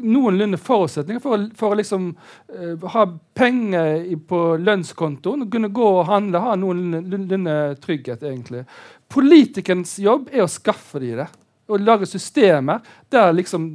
[0.00, 2.10] noenlunde forutsetninger for, for å liksom,
[2.56, 3.04] uh, ha
[3.36, 8.24] penger i, på lønnskontoen, kunne gå og handle, ha noenlunde trygghet.
[8.24, 8.64] egentlig.
[9.12, 11.28] Politikernes jobb er å skaffe dem det.
[11.70, 13.68] Å lage systemer der, liksom,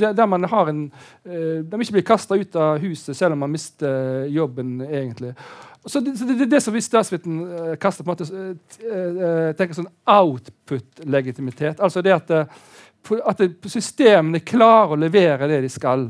[0.00, 3.44] der, der man har en uh, De ikke blir kasta ut av huset selv om
[3.46, 4.80] man mister jobben.
[4.84, 5.34] egentlig.
[5.84, 8.28] Så det, så det, det, det som vi statsviten uh, kaster på en måte,
[8.84, 11.80] uh, tenker sånn output-legitimitet.
[11.80, 12.36] Altså det at
[13.24, 16.02] at systemene klarer å levere det de skal.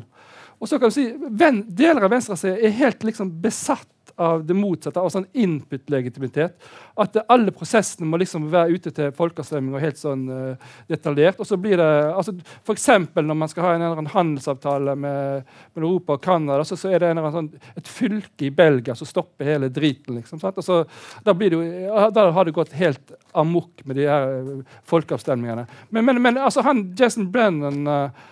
[0.61, 3.89] Og så kan du si, Deler av venstresida er helt liksom besatt
[4.21, 6.57] av det motsatte, av sånn input-legitimitet.
[7.01, 11.41] At alle prosessene må liksom være ute til folkeavstemning og helt sånn uh, detaljert.
[11.41, 12.89] Og så blir det, altså F.eks.
[13.17, 16.93] når man skal ha en, eller annen handelsavtale med, med, Europa og Canada, så, så,
[16.93, 20.19] er det en, en sånn, et fylke i Belgia som stopper hele driten.
[20.21, 20.61] liksom, sant?
[20.61, 20.83] Og så,
[21.25, 25.65] da, blir det da har det gått helt amok med de her uh, folkeavstemningene.
[25.89, 28.29] Men, men, men altså, han, Jason Brennan uh,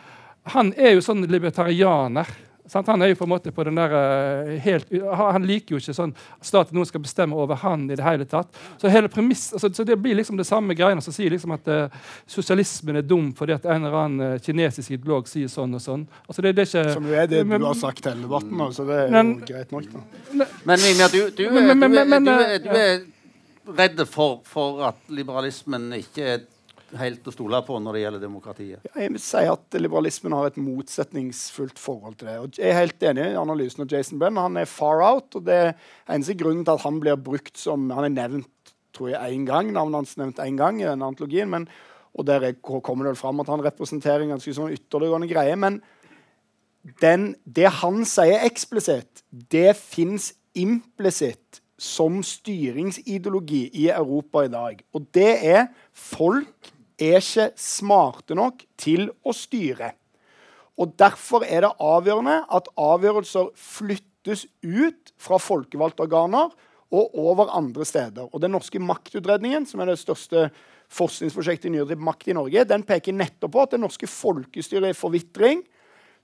[0.54, 2.28] han er jo sånn libertarianer.
[2.68, 2.88] Sant?
[2.92, 5.96] Han er jo på en måte på den der, uh, helt, han liker jo ikke
[5.96, 6.14] sånn
[6.60, 8.52] at noen skal bestemme over han i det hele tatt.
[8.80, 11.70] Så hele premiss, altså, så det blir liksom det samme greiene som sier liksom at
[11.72, 15.84] uh, sosialismen er dum fordi at en eller annen uh, kinesisk ideolog sier sånn og
[15.84, 16.06] sånn.
[16.26, 18.66] Altså, det, det er ikke, som jo er det men, du har sagt hele debatten,
[18.74, 19.88] så det er men, jo greit nok.
[19.94, 20.50] Da.
[20.68, 22.28] Men Mimir, du, du, du,
[22.68, 23.00] du, er
[23.78, 26.46] redd for, for at liberalismen ikke er
[26.96, 28.86] helt å stole på når det gjelder demokratiet?
[28.88, 32.36] Jeg vil si at liberalismen har et motsetningsfullt forhold til det.
[32.40, 34.40] Og jeg er helt enig i analysen av Jason Brenn.
[34.40, 35.34] Han er far out.
[35.36, 35.74] og det er
[36.08, 39.70] eneste grunnen til at han blir brukt som Han er nevnt tror jeg, én gang.
[39.72, 41.50] Navnet hans nevnt én gang i denne antologien.
[41.50, 41.68] Men,
[42.14, 45.56] og der kommer det vel fram at han representerer en ganske sånn ytterliggående greie.
[45.56, 45.80] Men
[47.02, 54.82] den, det han sier eksplisitt, det fins implisitt som styringsideologi i Europa i dag.
[54.96, 59.92] Og det er folk er ikke smarte nok til å styre.
[60.78, 66.52] Og Derfor er det avgjørende at avgjørelser flyttes ut fra folkevalgte organer
[66.94, 68.28] og over andre steder.
[68.32, 70.48] Og Den norske maktutredningen, som er det største
[70.88, 74.96] forskningsprosjektet i nyere makt i Norge, den peker nettopp på at det norske folkestyret er
[74.96, 75.64] forvitring.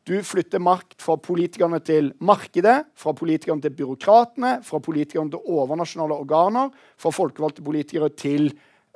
[0.04, 6.16] Du flytter makt fra politikerne til markedet, fra politikerne til byråkratene, fra politikerne til overnasjonale
[6.20, 8.50] organer, fra folkevalgte politikere til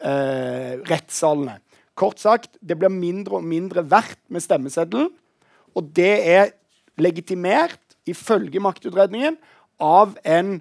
[0.04, 1.58] eh, rettssalene.
[1.98, 5.10] Kort sagt, det blir mindre og mindre verdt med stemmeseddelen.
[5.74, 6.52] Og det er
[6.98, 9.36] legitimert, ifølge maktutredningen,
[9.78, 10.56] av en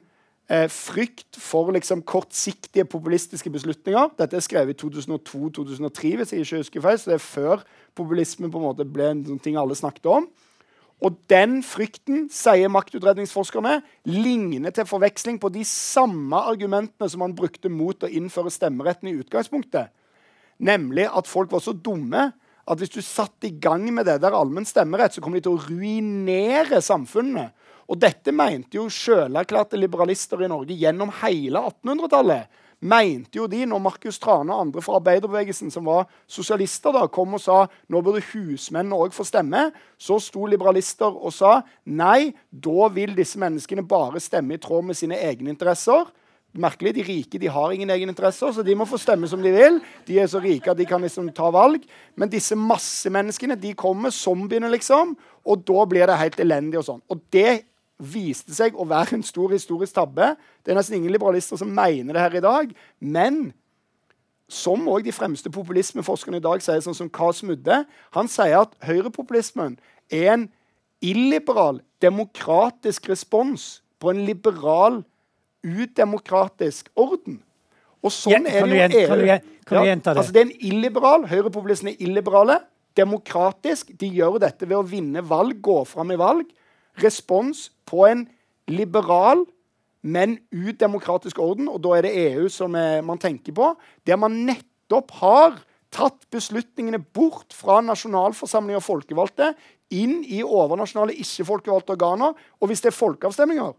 [0.49, 4.11] eh, frykt for liksom, kortsiktige populistiske beslutninger.
[4.19, 7.63] Dette er skrevet i 2002-2003, hvis jeg ikke husker feil, så det er før
[7.97, 10.27] populisme på en måte ble en sånn ting alle snakket om.
[11.05, 17.69] Og den frykten, sier maktutredningsforskerne, ligner til forveksling på de samme argumentene som man brukte
[17.69, 19.93] mot å innføre stemmeretten i utgangspunktet.
[20.58, 22.32] Nemlig at folk var så dumme
[22.68, 25.55] at hvis du satte i gang med det der allmenn stemmerett, så kom de til
[25.55, 27.55] å ruinere samfunnet.
[27.88, 32.49] Og dette mente jo sjølerklærte liberalister i Norge gjennom hele 1800-tallet.
[32.78, 37.34] Mente jo de, når Markus Trane og andre fra arbeiderbevegelsen som var sosialister, da, kom
[37.34, 42.91] og sa nå burde husmennene òg få stemme, så sto liberalister og sa nei, da
[42.93, 46.12] vil disse menneskene bare stemme i tråd med sine egne interesser
[46.62, 46.95] merkelig.
[46.97, 49.80] De rike de har ingen egeninteresser, så de må få stemme som de vil.
[50.08, 51.86] De er så rike at de kan liksom ta valg.
[52.16, 55.16] Men disse massemenneskene de kommer, zombiene, liksom.
[55.47, 56.82] Og da blir det helt elendig.
[56.82, 57.03] Og sånn.
[57.12, 57.64] Og det
[57.97, 60.34] viste seg å være en stor historisk tabbe.
[60.62, 62.76] Det er nesten ingen liberalister som mener det her i dag.
[62.99, 63.47] Men
[64.47, 67.32] som òg de fremste populismeforskerne i dag sier, sånn som K.
[67.36, 67.82] Smudde,
[68.16, 69.76] han sier at høyrepopulismen
[70.14, 70.47] er en
[71.03, 75.01] illiberal, demokratisk respons på en liberal
[75.68, 77.41] udemokratisk orden.
[78.05, 79.09] Og sånn ja, er det jo EU.
[79.09, 80.22] Kan du, kan du gjenta det?
[80.22, 81.28] Altså, det er en illiberal.
[81.32, 82.61] Høyrepopulistene er illiberale.
[82.97, 83.91] Demokratisk.
[83.99, 86.49] De gjør dette ved å vinne valg, gå fram i valg.
[87.03, 88.26] Respons på en
[88.72, 89.43] liberal,
[90.07, 91.70] men udemokratisk orden.
[91.72, 93.74] Og da er det EU som er, man tenker på.
[94.07, 95.59] Der man nettopp har
[95.93, 99.53] tatt beslutningene bort fra nasjonalforsamling og folkevalgte
[99.95, 102.36] inn i overnasjonale, ikke-folkevalgte organer.
[102.59, 103.72] Og hvis det er folkeavstemninger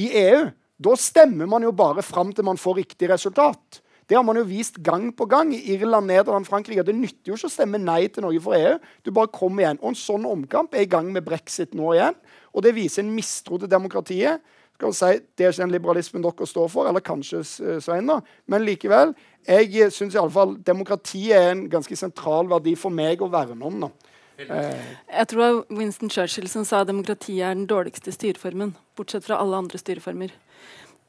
[0.00, 0.46] i EU,
[0.80, 3.82] da stemmer man jo bare fram til man får riktig resultat.
[4.10, 6.82] Det har man jo vist gang på gang Irland, Nederland, Frankrike.
[6.82, 8.72] Det nytter jo ikke å stemme nei til Norge for EU.
[9.06, 9.78] Du bare kommer igjen.
[9.78, 12.16] Og En sånn omkamp er i gang med brexit nå igjen.
[12.50, 14.42] Og det viser en mistro til demokratiet.
[14.74, 17.44] Skal si, Det er ikke den liberalismen dere står for, eller kanskje
[17.84, 18.18] Svein, da.
[18.48, 19.14] Men likevel.
[19.46, 23.80] Jeg syns iallfall demokratiet er en ganske sentral verdi for meg å verne om.
[23.86, 23.92] da.
[24.48, 28.74] Jeg tror det var Winston Churchill som sa at demokrati er den dårligste styreformen.
[28.96, 30.32] Bortsett fra alle andre styreformer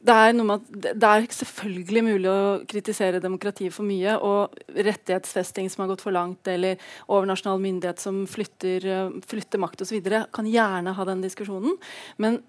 [0.02, 4.16] det er, at, det er, selvfølgelig mulig å kritisere demokratiet for mye.
[4.18, 9.86] Og rettighetsfesting som har gått for langt, eller overnasjonal myndighet som flytter, eh, flytter makt
[9.86, 10.02] osv.
[10.34, 11.78] Kan gjerne ha den diskusjonen.
[12.18, 12.42] Men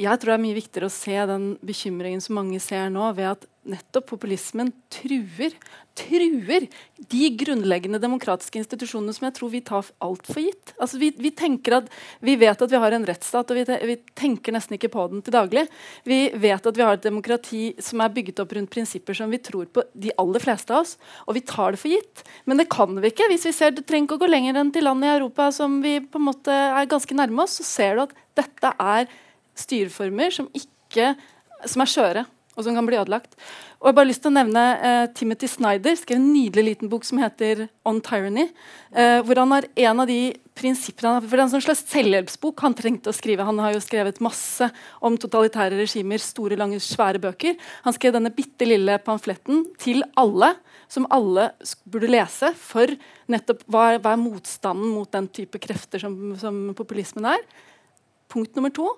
[0.00, 3.34] jeg tror det er mye viktigere å se den bekymringen som mange ser nå, ved
[3.34, 5.52] at nettopp populismen truer,
[5.94, 6.64] truer
[7.12, 10.72] de grunnleggende demokratiske institusjonene som jeg tror vi tar altfor gitt.
[10.82, 11.30] Altså vi, vi,
[11.76, 11.92] at,
[12.24, 15.22] vi vet at vi har en rettsstat, og vi, vi, tenker nesten ikke på den
[15.22, 15.66] til daglig.
[16.08, 19.42] Vi vet at vi har et demokrati som er bygget opp rundt prinsipper som vi
[19.44, 20.96] tror på, de aller fleste av oss,
[21.28, 22.24] og vi tar det for gitt.
[22.50, 23.28] Men det kan vi ikke.
[23.30, 25.78] Hvis vi ser, Du trenger ikke å gå lenger enn til land i Europa som
[25.84, 29.06] vi på en måte er ganske nærme oss, så ser du at dette er
[29.58, 30.48] styreformer som,
[31.64, 33.36] som er skjøre, og som kan bli ødelagt.
[33.80, 36.90] Og jeg har bare lyst til å nevne eh, Timothy Snyder skrev en nydelig liten
[36.92, 38.52] bok som heter 'On Tyranny'.
[38.92, 42.60] Eh, hvor han har en av de prinsippene For det er en sånn slags selvhjelpsbok
[42.60, 43.44] han trengte å skrive.
[43.44, 44.68] Han har jo skrevet masse
[45.00, 47.56] om totalitære regimer, store, lange, svære bøker.
[47.84, 50.54] Han skrev denne bitte lille pamfletten til alle,
[50.88, 51.50] som alle
[51.88, 52.86] burde lese, for
[53.32, 57.40] nettopp hva er, hva er motstanden mot den type krefter som, som populismen er.
[58.28, 58.92] Punkt nummer to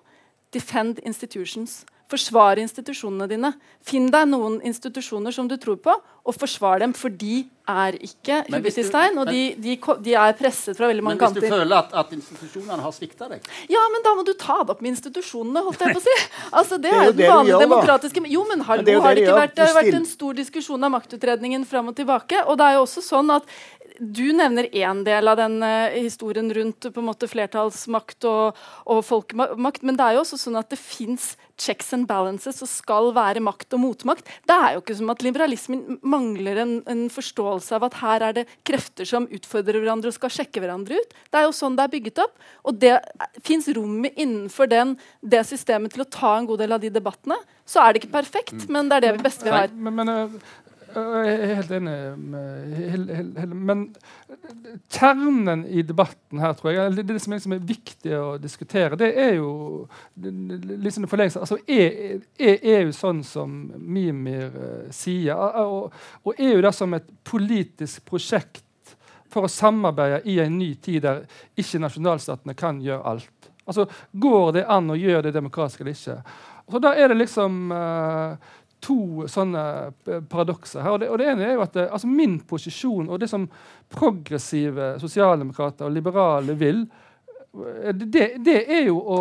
[0.54, 1.82] Defend institutions.
[2.10, 3.50] Forsvar institusjonene dine.
[3.84, 5.94] Finn deg noen institusjoner som du tror på,
[6.24, 9.74] og forsvar dem, for de er ikke hubisistein, og de, de,
[10.04, 11.40] de, er presset fra veldig mange kanter.
[11.40, 13.48] Men hvis du føler at, at institusjonene har svikta deg?
[13.72, 16.16] Ja, men da må du ta det opp med institusjonene, holdt jeg på å si.
[16.60, 19.24] Altså, det, det er jo det vanlige gjør, demokratiske Jo, men hallo, det har det
[19.24, 22.68] ikke vært, det har vært en stor diskusjon av maktutredningen fram og tilbake, og det
[22.68, 23.56] er jo også sånn at
[24.00, 28.58] du nevner én del av den uh, historien rundt på en måte flertallsmakt og,
[28.90, 32.70] og folkemakt, men det er jo også sånn at det fins checks and balances og
[32.70, 34.26] skal være makt og motmakt.
[34.48, 38.36] Det er jo ikke som at liberalismen mangler en, en forståelse av at her er
[38.40, 41.14] det krefter som utfordrer hverandre og skal sjekke hverandre ut.
[41.30, 42.34] Det er jo sånn det er bygget opp.
[42.66, 42.96] Og det
[43.46, 47.38] fins rommet innenfor den, det systemet til å ta en god del av de debattene.
[47.64, 48.72] Så er det ikke perfekt, mm.
[48.74, 49.70] men det er det beste vi har.
[49.72, 50.54] Men, men, eh,
[50.94, 53.84] jeg er helt enig med Men
[54.92, 59.10] kjernen i debatten her, tror jeg, det, det som liksom er viktig å diskutere, det
[59.20, 59.86] er jo
[60.16, 65.34] liksom altså, er, er, EU sånn som Mimir uh, sier?
[65.64, 68.62] Og, og EU da som et politisk prosjekt
[69.32, 71.24] for å samarbeide i en ny tid der
[71.58, 73.50] ikke nasjonalstatene kan gjøre alt?
[73.64, 76.18] Altså, Går det an å gjøre det demokratisk eller ikke?
[76.70, 78.36] Så Da er det liksom uh,
[78.84, 79.64] to sånne
[80.06, 80.94] eh, paradokser her.
[80.94, 83.48] Og det, og det, ene er jo at det, altså Min posisjon og det som
[83.92, 86.84] progressive sosialdemokrater og liberale vil,
[87.54, 89.20] eh, det, det er jo å,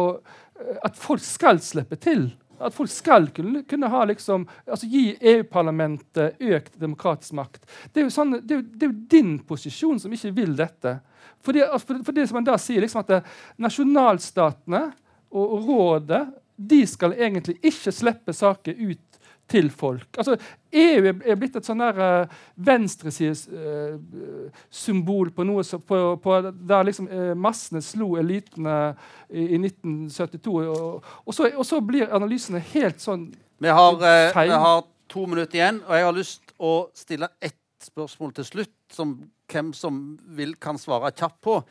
[0.59, 2.29] eh, at folk skal slippe til.
[2.63, 7.65] At folk skal kunne, kunne ha liksom, altså gi EU-parlamentet økt demokratisk makt.
[7.91, 10.99] Det er, jo sånn, det, er det er jo din posisjon som ikke vil dette.
[11.43, 14.85] For det, altså, for det som man da sier liksom at Nasjonalstatene
[15.33, 16.23] og, og rådet
[16.55, 19.12] de skal egentlig ikke slippe saker ut
[19.49, 20.17] til folk.
[20.17, 20.37] Altså,
[20.73, 22.27] EU er blitt et sånn der uh,
[22.65, 28.95] venstresidesymbol uh, på noe som, på, på, der liksom uh, massene slo elitene
[29.29, 30.67] i, i 1972.
[30.73, 33.23] Og, og, så, og, så, blir analysene helt sånn
[33.63, 34.81] vi har, vi har
[35.11, 39.73] to minutter igjen, og jeg har lyst å stille ett spørsmål til slutt, som hvem
[39.77, 41.63] som vil, kan svare kjapt på.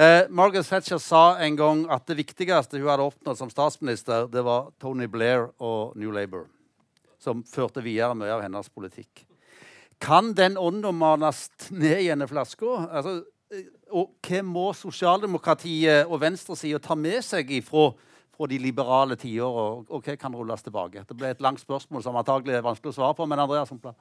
[0.00, 4.42] Eh, Margaret Thatcher sa en gang at det viktigste hun hadde oppnådd som statsminister, det
[4.46, 6.44] var Tony Blair og New Labour
[7.20, 9.26] som førte videre mye av hennes politikk.
[10.00, 12.86] Kan den ånda manes ned i denne flaska?
[12.88, 13.18] Altså,
[13.52, 17.90] eh, og hva må sosialdemokratiet og venstresida ta med seg ifra
[18.40, 21.04] fra de liberale og, og hva kan rulles tilbake?
[21.04, 23.26] Det ble et langt spørsmål som antagelig er vanskelig å svare på.
[23.26, 23.92] men Andreas Humpla.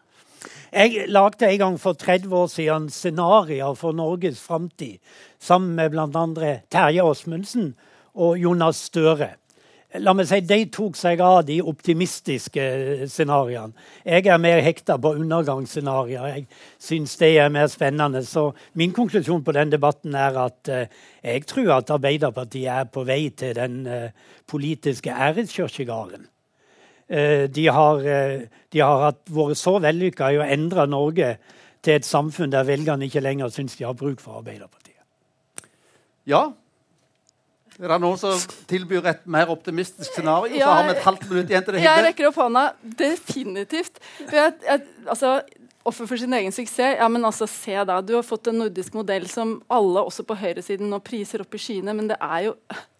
[0.72, 5.00] Jeg lagde en gang for 30 år siden scenarioer for Norges framtid
[5.40, 6.56] sammen med bl.a.
[6.72, 7.74] Terje Åsmundsen
[8.16, 9.36] og Jonas Støre.
[9.98, 12.64] La meg si, De tok seg av de optimistiske
[13.10, 13.74] scenarioene.
[14.06, 16.36] Jeg er mer hekta på undergangsscenarioer.
[16.36, 16.46] Jeg
[16.78, 18.22] syns det er mer spennende.
[18.22, 23.02] Så min konklusjon på den debatten er at eh, jeg tror at Arbeiderpartiet er på
[23.08, 24.14] vei til den eh,
[24.46, 26.30] politiske æreskirkegården.
[27.10, 28.06] Eh, de, har,
[28.70, 31.34] de har vært så vellykka i å endre Norge
[31.82, 35.02] til et samfunn der velgerne ikke lenger syns de har bruk for Arbeiderpartiet.
[36.30, 36.52] Ja,
[37.80, 40.52] Er det noen som tilbyr et mer optimistisk scenario?
[40.58, 41.84] Ja, så har vi et halvt minutt igjen til det.
[41.86, 42.66] Jeg rekker opp hånda.
[43.00, 44.02] Definitivt.
[44.26, 45.40] Jeg, jeg, altså,
[45.88, 46.98] Offer for sin egen suksess.
[47.00, 50.36] Ja, men altså, se da, Du har fått en nordisk modell som alle også på
[50.38, 52.56] høyresiden nå priser opp i skyene, men det er jo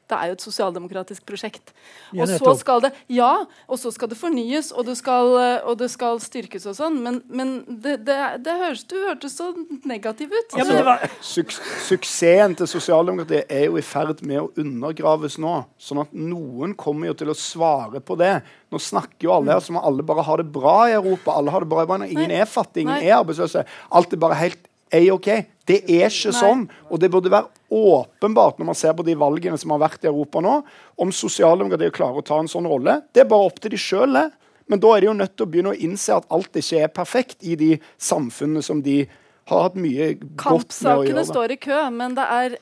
[0.10, 1.74] det er jo et sosialdemokratisk prosjekt.
[2.12, 5.78] Ja, Og så skal det ja, og så skal det fornyes, og det skal, og
[5.80, 9.52] det skal styrkes og sånn, men, men det, det, det høres, du hørtes så
[9.90, 10.58] negativ ut.
[10.58, 15.60] Ja, men var, Suk suksessen til sosialdemokratiet er jo i ferd med å undergraves nå.
[15.82, 18.40] Sånn at noen kommer jo til å svare på det.
[18.74, 21.38] Nå snakker jo alle her som om alle bare har det bra i Europa.
[21.38, 22.10] Alle har det bra i Europa.
[22.10, 22.42] Ingen Nei.
[22.42, 23.08] er fattige, ingen Nei.
[23.10, 23.66] er arbeidsløse.
[24.00, 25.30] Alt er bare helt A-OK.
[25.70, 26.66] Det er ikke sånn.
[26.90, 30.10] Og det burde være åpenbart når man ser på de valgene som har vært i
[30.10, 30.60] Europa nå,
[31.00, 33.00] om sosialdemokratiet klarer å ta en sånn rolle.
[33.14, 34.28] Det er bare opp til de sjøl, det.
[34.70, 36.94] Men da er de jo nødt til å begynne å innse at alt ikke er
[36.94, 39.02] perfekt i de samfunnene som de
[39.50, 40.66] har hatt mye godt med å gjøre.
[41.10, 42.58] Kampsakene står i kø, men det er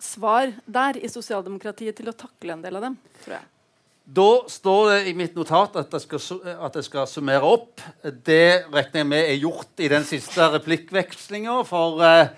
[0.00, 3.48] svar der i sosialdemokratiet til å takle en del av dem, tror jeg.
[4.10, 7.82] Da står det i mitt notat at jeg, skal, at jeg skal summere opp.
[8.02, 12.32] Det regner jeg med er gjort i den siste replikkvekslinga, for eh,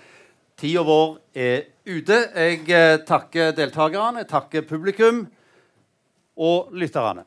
[0.59, 2.19] tida vår er ute.
[2.35, 5.25] Jeg eh, takker deltakerne, jeg takker publikum
[6.37, 7.25] og lytterne.